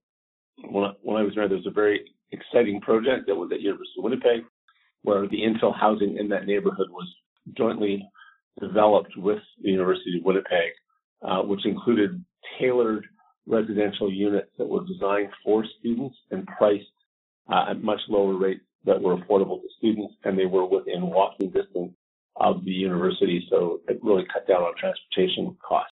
when 0.69 0.85
I, 0.85 0.91
when 1.01 1.17
I 1.17 1.23
was 1.23 1.33
there, 1.35 1.47
there 1.47 1.57
was 1.57 1.67
a 1.67 1.71
very 1.71 2.01
exciting 2.31 2.81
project 2.81 3.27
that 3.27 3.35
was 3.35 3.49
at 3.53 3.61
University 3.61 3.99
of 3.99 4.03
Winnipeg, 4.03 4.41
where 5.03 5.27
the 5.27 5.41
infill 5.41 5.77
housing 5.77 6.17
in 6.17 6.29
that 6.29 6.45
neighborhood 6.45 6.87
was 6.89 7.07
jointly 7.57 8.07
developed 8.59 9.15
with 9.17 9.39
the 9.61 9.69
University 9.69 10.17
of 10.19 10.25
Winnipeg, 10.25 10.71
uh, 11.27 11.41
which 11.41 11.65
included 11.65 12.23
tailored 12.59 13.05
residential 13.47 14.11
units 14.11 14.49
that 14.57 14.67
were 14.67 14.85
designed 14.85 15.29
for 15.43 15.63
students 15.79 16.15
and 16.31 16.45
priced 16.45 16.85
uh, 17.51 17.71
at 17.71 17.81
much 17.81 17.99
lower 18.09 18.35
rates 18.35 18.61
that 18.85 19.01
were 19.01 19.17
affordable 19.17 19.61
to 19.61 19.67
students, 19.77 20.13
and 20.23 20.37
they 20.37 20.45
were 20.45 20.65
within 20.65 21.01
walking 21.01 21.49
distance 21.49 21.93
of 22.35 22.63
the 22.65 22.71
university, 22.71 23.45
so 23.49 23.81
it 23.87 23.99
really 24.03 24.25
cut 24.31 24.47
down 24.47 24.61
on 24.61 24.73
transportation 24.79 25.55
costs. 25.67 25.93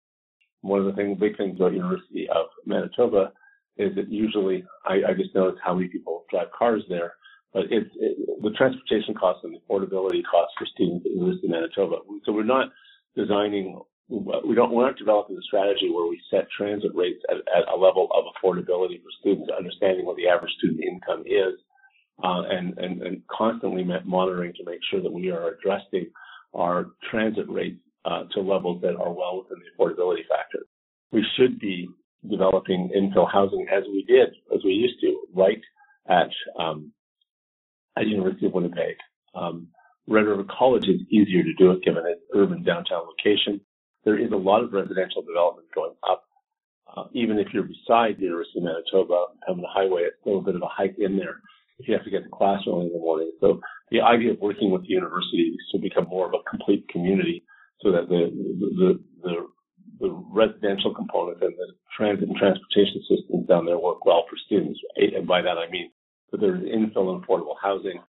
One 0.61 0.79
of 0.79 0.85
the 0.85 0.93
things, 0.93 1.19
big 1.19 1.37
things 1.37 1.57
about 1.57 1.73
University 1.73 2.27
of 2.29 2.47
Manitoba 2.65 3.31
is 3.77 3.95
that 3.95 4.11
usually 4.11 4.63
I, 4.85 4.95
I 5.09 5.13
just 5.15 5.33
notice 5.35 5.59
how 5.63 5.73
many 5.75 5.87
people 5.87 6.25
drive 6.29 6.47
cars 6.57 6.83
there, 6.89 7.13
but 7.53 7.63
it's 7.69 7.89
it, 7.99 8.41
the 8.41 8.51
transportation 8.51 9.13
costs 9.13 9.43
and 9.43 9.53
the 9.53 9.59
affordability 9.59 10.21
costs 10.29 10.53
for 10.57 10.65
students 10.65 11.05
at 11.05 11.11
University 11.11 11.47
of 11.47 11.51
Manitoba. 11.51 11.97
So 12.25 12.31
we're 12.31 12.43
not 12.43 12.69
designing, 13.15 13.79
we 14.11 14.55
don't, 14.55 14.71
we're 14.71 14.85
not 14.85 14.97
developing 14.97 15.37
a 15.37 15.41
strategy 15.41 15.89
where 15.89 16.07
we 16.07 16.21
set 16.29 16.47
transit 16.55 16.91
rates 16.93 17.21
at, 17.29 17.37
at 17.37 17.73
a 17.73 17.77
level 17.77 18.09
of 18.13 18.25
affordability 18.35 19.01
for 19.01 19.09
students, 19.19 19.49
understanding 19.57 20.05
what 20.05 20.17
the 20.17 20.27
average 20.27 20.51
student 20.57 20.81
income 20.83 21.23
is, 21.25 21.57
uh, 22.23 22.43
and, 22.49 22.77
and, 22.77 23.01
and 23.01 23.21
constantly 23.31 23.85
monitoring 24.05 24.53
to 24.53 24.65
make 24.65 24.79
sure 24.89 25.01
that 25.01 25.11
we 25.11 25.31
are 25.31 25.53
addressing 25.53 26.07
our 26.53 26.87
transit 27.09 27.45
rates 27.49 27.79
uh, 28.03 28.23
to 28.33 28.41
levels 28.41 28.81
that 28.81 28.95
are 28.95 29.13
well 29.13 29.43
within 29.43 29.63
the 29.63 29.83
affordability 29.83 30.27
factor. 30.27 30.65
We 31.11 31.25
should 31.37 31.59
be 31.59 31.89
developing 32.29 32.89
infill 32.95 33.31
housing 33.31 33.65
as 33.71 33.83
we 33.87 34.03
did, 34.07 34.29
as 34.53 34.61
we 34.63 34.71
used 34.71 34.99
to, 35.01 35.21
right 35.33 35.61
at 36.09 36.29
um, 36.59 36.91
at 37.97 38.07
University 38.07 38.45
of 38.45 38.53
Winnipeg. 38.53 38.95
Um, 39.35 39.67
Red 40.07 40.25
River 40.25 40.45
College 40.57 40.87
is 40.87 41.01
easier 41.09 41.43
to 41.43 41.53
do 41.53 41.71
it 41.71 41.83
given 41.83 42.03
its 42.05 42.21
urban 42.33 42.63
downtown 42.63 43.03
location. 43.05 43.61
There 44.03 44.17
is 44.17 44.31
a 44.31 44.35
lot 44.35 44.63
of 44.63 44.73
residential 44.73 45.21
development 45.21 45.67
going 45.73 45.93
up. 46.09 46.23
Uh, 46.95 47.03
even 47.13 47.39
if 47.39 47.47
you're 47.53 47.63
beside 47.63 48.17
the 48.17 48.25
University 48.25 48.59
of 48.59 48.65
Manitoba, 48.65 49.25
having 49.47 49.63
a 49.63 49.67
highway, 49.71 50.01
it's 50.03 50.17
still 50.21 50.39
a 50.39 50.41
bit 50.41 50.55
of 50.55 50.61
a 50.61 50.67
hike 50.67 50.95
in 50.97 51.17
there 51.17 51.39
if 51.79 51.87
you 51.87 51.93
have 51.93 52.03
to 52.03 52.11
get 52.11 52.23
to 52.23 52.29
class 52.29 52.61
early 52.67 52.87
in 52.87 52.93
the 52.93 52.99
morning. 52.99 53.31
So 53.39 53.59
the 53.89 54.01
idea 54.01 54.31
of 54.31 54.39
working 54.39 54.71
with 54.71 54.83
the 54.83 54.93
university 54.93 55.55
is 55.55 55.65
to 55.71 55.79
become 55.79 56.07
more 56.09 56.27
of 56.27 56.33
a 56.33 56.49
complete 56.49 56.87
community 56.89 57.43
so 57.81 57.91
that 57.91 58.07
the, 58.09 58.29
the, 58.59 58.99
the, 59.23 59.47
the 59.99 60.09
residential 60.29 60.93
component 60.93 61.41
and 61.41 61.53
the 61.53 61.73
transit 61.95 62.29
and 62.29 62.37
transportation 62.37 63.01
systems 63.09 63.47
down 63.47 63.65
there 63.65 63.79
work 63.79 64.05
well 64.05 64.25
for 64.29 64.37
students. 64.45 64.79
And 64.95 65.27
by 65.27 65.41
that 65.41 65.57
I 65.57 65.69
mean 65.71 65.91
that 66.31 66.39
there's 66.39 66.61
infill 66.61 67.13
and 67.15 67.25
affordable 67.25 67.55
housing, 67.61 67.99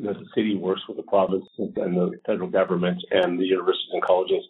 that 0.00 0.14
the 0.14 0.26
city 0.34 0.56
works 0.56 0.82
with 0.88 0.96
the 0.96 1.02
province 1.04 1.44
and 1.58 1.74
the 1.74 2.12
federal 2.24 2.48
government 2.48 3.02
and 3.10 3.38
the 3.38 3.44
universities 3.44 3.90
and 3.92 4.02
colleges 4.02 4.44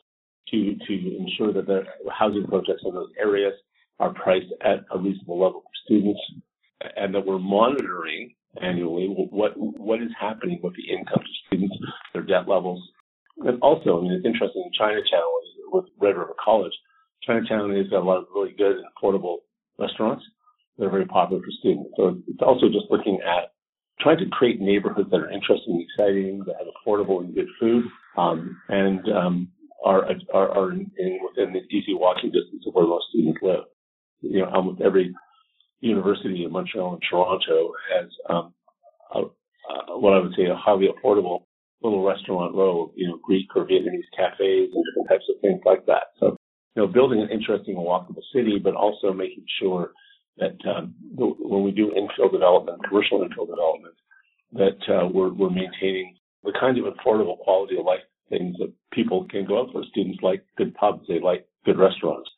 to, 0.51 0.77
to 0.87 1.17
ensure 1.19 1.53
that 1.53 1.67
the 1.67 1.83
housing 2.11 2.47
projects 2.47 2.83
in 2.85 2.95
those 2.95 3.11
areas 3.21 3.55
are 3.99 4.13
priced 4.15 4.53
at 4.63 4.85
a 4.93 4.99
reasonable 4.99 5.41
level 5.41 5.61
for 5.63 5.85
students 5.85 6.21
and 6.97 7.15
that 7.15 7.27
we're 7.27 7.39
monitoring 7.39 8.35
annually 8.63 9.07
what 9.31 9.53
what 9.57 10.01
is 10.01 10.11
happening 10.19 10.59
with 10.63 10.75
the 10.77 10.93
income 10.93 11.21
of 11.21 11.27
students, 11.47 11.75
their 12.13 12.23
debt 12.23 12.49
levels, 12.49 12.81
and 13.45 13.61
also, 13.63 13.99
I 13.99 14.03
mean, 14.03 14.13
it's 14.13 14.27
interesting. 14.27 14.63
In 14.67 14.73
Chinatown 14.73 15.23
with 15.71 15.85
Red 16.01 16.17
River 16.17 16.35
College, 16.43 16.73
Chinatown 17.23 17.75
has 17.77 17.89
got 17.89 18.03
a 18.03 18.07
lot 18.07 18.19
of 18.19 18.27
really 18.35 18.55
good 18.57 18.77
and 18.77 18.87
affordable 18.97 19.39
restaurants 19.79 20.25
that 20.77 20.87
are 20.87 20.91
very 20.91 21.07
popular 21.07 21.43
for 21.43 21.51
students. 21.59 21.91
So 21.97 22.19
it's 22.27 22.43
also 22.43 22.67
just 22.67 22.91
looking 22.91 23.21
at 23.23 23.53
trying 24.01 24.19
to 24.19 24.27
create 24.31 24.61
neighborhoods 24.61 25.11
that 25.11 25.21
are 25.21 25.31
interesting 25.31 25.85
exciting, 25.87 26.43
that 26.47 26.57
have 26.59 26.69
affordable 26.69 27.21
and 27.21 27.35
good 27.35 27.49
food, 27.61 27.85
um, 28.17 28.61
and 28.69 29.09
um, 29.13 29.49
are 29.85 30.09
are, 30.35 30.51
are 30.51 30.73
in, 30.73 30.91
in, 30.99 31.19
within 31.25 31.53
the 31.53 31.61
easy 31.75 31.95
walking 31.95 32.31
distance 32.31 32.65
of 32.67 32.75
where 32.75 32.87
most 32.87 33.07
students 33.11 33.41
live. 33.43 33.65
You 34.21 34.41
know, 34.41 34.51
almost 34.51 34.81
every 34.81 35.15
university 35.81 36.45
in 36.45 36.53
Montreal 36.53 36.95
and 36.95 37.03
Toronto 37.09 37.73
has 37.95 38.11
um, 38.29 38.55
a, 39.15 39.21
a, 39.21 39.99
what 39.99 40.15
I 40.15 40.21
would 40.21 40.35
say 40.37 40.45
a 40.45 40.57
highly 40.57 40.89
affordable 40.89 41.45
little 41.83 42.05
restaurant 42.05 42.55
row, 42.55 42.93
you 42.97 43.07
know, 43.07 43.19
Greek 43.23 43.47
or 43.55 43.65
Vietnamese 43.65 44.11
cafes 44.17 44.71
and 44.75 44.85
different 44.85 45.09
types 45.09 45.25
of 45.31 45.41
things 45.41 45.61
like 45.65 45.87
that. 45.87 46.11
So, 46.19 46.37
you 46.75 46.83
know, 46.83 46.89
building 46.89 47.21
an 47.21 47.31
interesting 47.31 47.77
and 47.77 47.87
walkable 47.87 48.23
city, 48.35 48.59
but 48.63 48.75
also 48.75 49.13
making 49.13 49.45
sure 49.61 49.93
that 50.39 50.57
um, 50.69 50.95
when 51.15 51.63
we 51.63 51.71
do 51.71 51.93
infill 51.97 52.33
development, 52.33 52.83
commercial 52.89 53.21
infill 53.21 53.47
development, 53.47 53.95
that 54.53 54.79
uh, 54.93 55.07
we're, 55.07 55.33
we're 55.33 55.51
maintaining 55.51 56.17
the 56.43 56.53
kind 56.59 56.79
of 56.79 56.85
affordable 56.95 57.39
quality 57.39 57.77
of 57.79 57.85
life 57.85 58.01
things 58.29 58.57
that 58.59 58.73
people 58.93 59.27
can 59.29 59.47
go 59.47 59.61
out 59.61 59.73
for. 59.73 59.83
Students 59.91 60.19
like 60.23 60.45
good 60.57 60.75
pubs, 60.75 61.07
they 61.09 61.21
like 61.21 61.47
good 61.65 61.79
restaurants. 61.79 62.31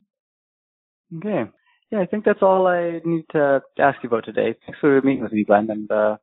Okay. 1.17 1.43
Yeah, 1.91 1.99
I 1.99 2.05
think 2.05 2.23
that's 2.23 2.41
all 2.41 2.67
I 2.67 3.01
need 3.03 3.25
to 3.31 3.61
ask 3.77 3.97
you 4.01 4.07
about 4.07 4.25
today. 4.25 4.55
Thanks 4.65 4.79
for 4.79 5.01
meeting 5.01 5.23
with 5.23 5.33
me, 5.33 5.43
Glenn, 5.43 5.69
and 5.69 5.91
uh, 5.91 6.17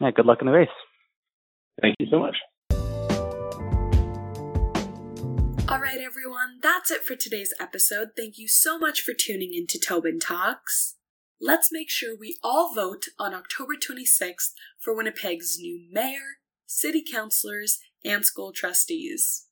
yeah, 0.00 0.10
good 0.10 0.24
luck 0.24 0.38
in 0.40 0.46
the 0.46 0.52
race. 0.52 0.68
Thank 1.80 1.96
you 1.98 2.06
so 2.10 2.18
much. 2.18 2.36
All 5.68 5.80
right, 5.80 6.00
everyone, 6.00 6.58
that's 6.62 6.90
it 6.90 7.04
for 7.04 7.14
today's 7.14 7.54
episode. 7.60 8.10
Thank 8.16 8.36
you 8.36 8.48
so 8.48 8.78
much 8.78 9.00
for 9.00 9.12
tuning 9.14 9.54
in 9.54 9.66
to 9.68 9.78
Tobin 9.78 10.18
Talks. 10.18 10.96
Let's 11.40 11.70
make 11.72 11.90
sure 11.90 12.16
we 12.18 12.38
all 12.42 12.74
vote 12.74 13.06
on 13.18 13.34
October 13.34 13.74
26th 13.74 14.52
for 14.78 14.94
Winnipeg's 14.94 15.58
new 15.58 15.80
mayor, 15.90 16.38
city 16.66 17.02
councilors, 17.02 17.80
and 18.04 18.24
school 18.24 18.52
trustees. 18.52 19.46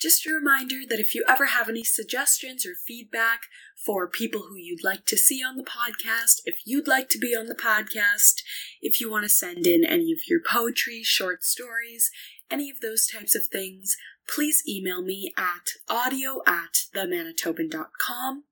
Just 0.00 0.26
a 0.26 0.32
reminder 0.32 0.80
that 0.88 0.98
if 0.98 1.14
you 1.14 1.22
ever 1.28 1.46
have 1.46 1.68
any 1.68 1.84
suggestions 1.84 2.64
or 2.64 2.70
feedback 2.86 3.42
for 3.84 4.08
people 4.08 4.44
who 4.48 4.56
you'd 4.56 4.82
like 4.82 5.04
to 5.06 5.16
see 5.16 5.42
on 5.44 5.56
the 5.56 5.62
podcast, 5.62 6.40
if 6.46 6.60
you'd 6.64 6.88
like 6.88 7.10
to 7.10 7.18
be 7.18 7.36
on 7.36 7.46
the 7.46 7.54
podcast, 7.54 8.40
if 8.80 8.98
you 8.98 9.10
want 9.10 9.24
to 9.24 9.28
send 9.28 9.66
in 9.66 9.84
any 9.84 10.10
of 10.10 10.20
your 10.26 10.40
poetry, 10.40 11.02
short 11.02 11.44
stories, 11.44 12.10
any 12.50 12.70
of 12.70 12.80
those 12.80 13.06
types 13.06 13.34
of 13.34 13.42
things, 13.52 13.96
please 14.26 14.62
email 14.66 15.02
me 15.02 15.34
at 15.36 15.68
audio 15.90 16.40
at 16.46 16.86
themanitoban.com. 16.96 18.44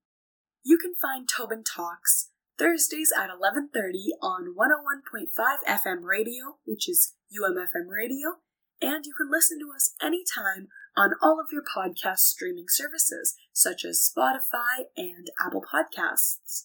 You 0.65 0.77
can 0.77 0.95
find 1.01 1.27
Tobin 1.27 1.65
Talks 1.65 2.29
Thursdays 2.59 3.13
at 3.17 3.31
11:30 3.31 4.13
on 4.21 4.55
101.5 4.55 5.63
FM 5.67 6.03
radio, 6.03 6.59
which 6.65 6.89
is 6.89 7.15
UMFM 7.33 7.89
Radio, 7.89 8.41
and 8.81 9.05
you 9.05 9.13
can 9.17 9.31
listen 9.31 9.59
to 9.61 9.75
us 9.75 9.95
anytime 10.03 10.69
on 10.97 11.13
all 11.23 11.41
of 11.41 11.53
your 11.53 11.63
podcast 11.63 12.19
streaming 12.19 12.67
services, 12.69 13.35
such 13.53 13.85
as 13.85 14.13
Spotify 14.17 14.87
and 14.97 15.31
Apple 15.45 15.63
Podcasts. 15.63 16.65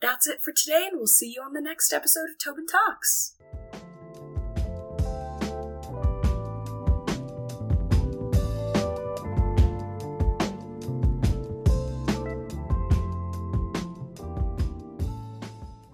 That's 0.00 0.28
it 0.28 0.40
for 0.42 0.52
today, 0.52 0.86
and 0.88 0.98
we'll 0.98 1.06
see 1.08 1.32
you 1.34 1.42
on 1.42 1.54
the 1.54 1.60
next 1.60 1.92
episode 1.92 2.30
of 2.30 2.38
Tobin 2.42 2.66
Talks. 2.66 3.34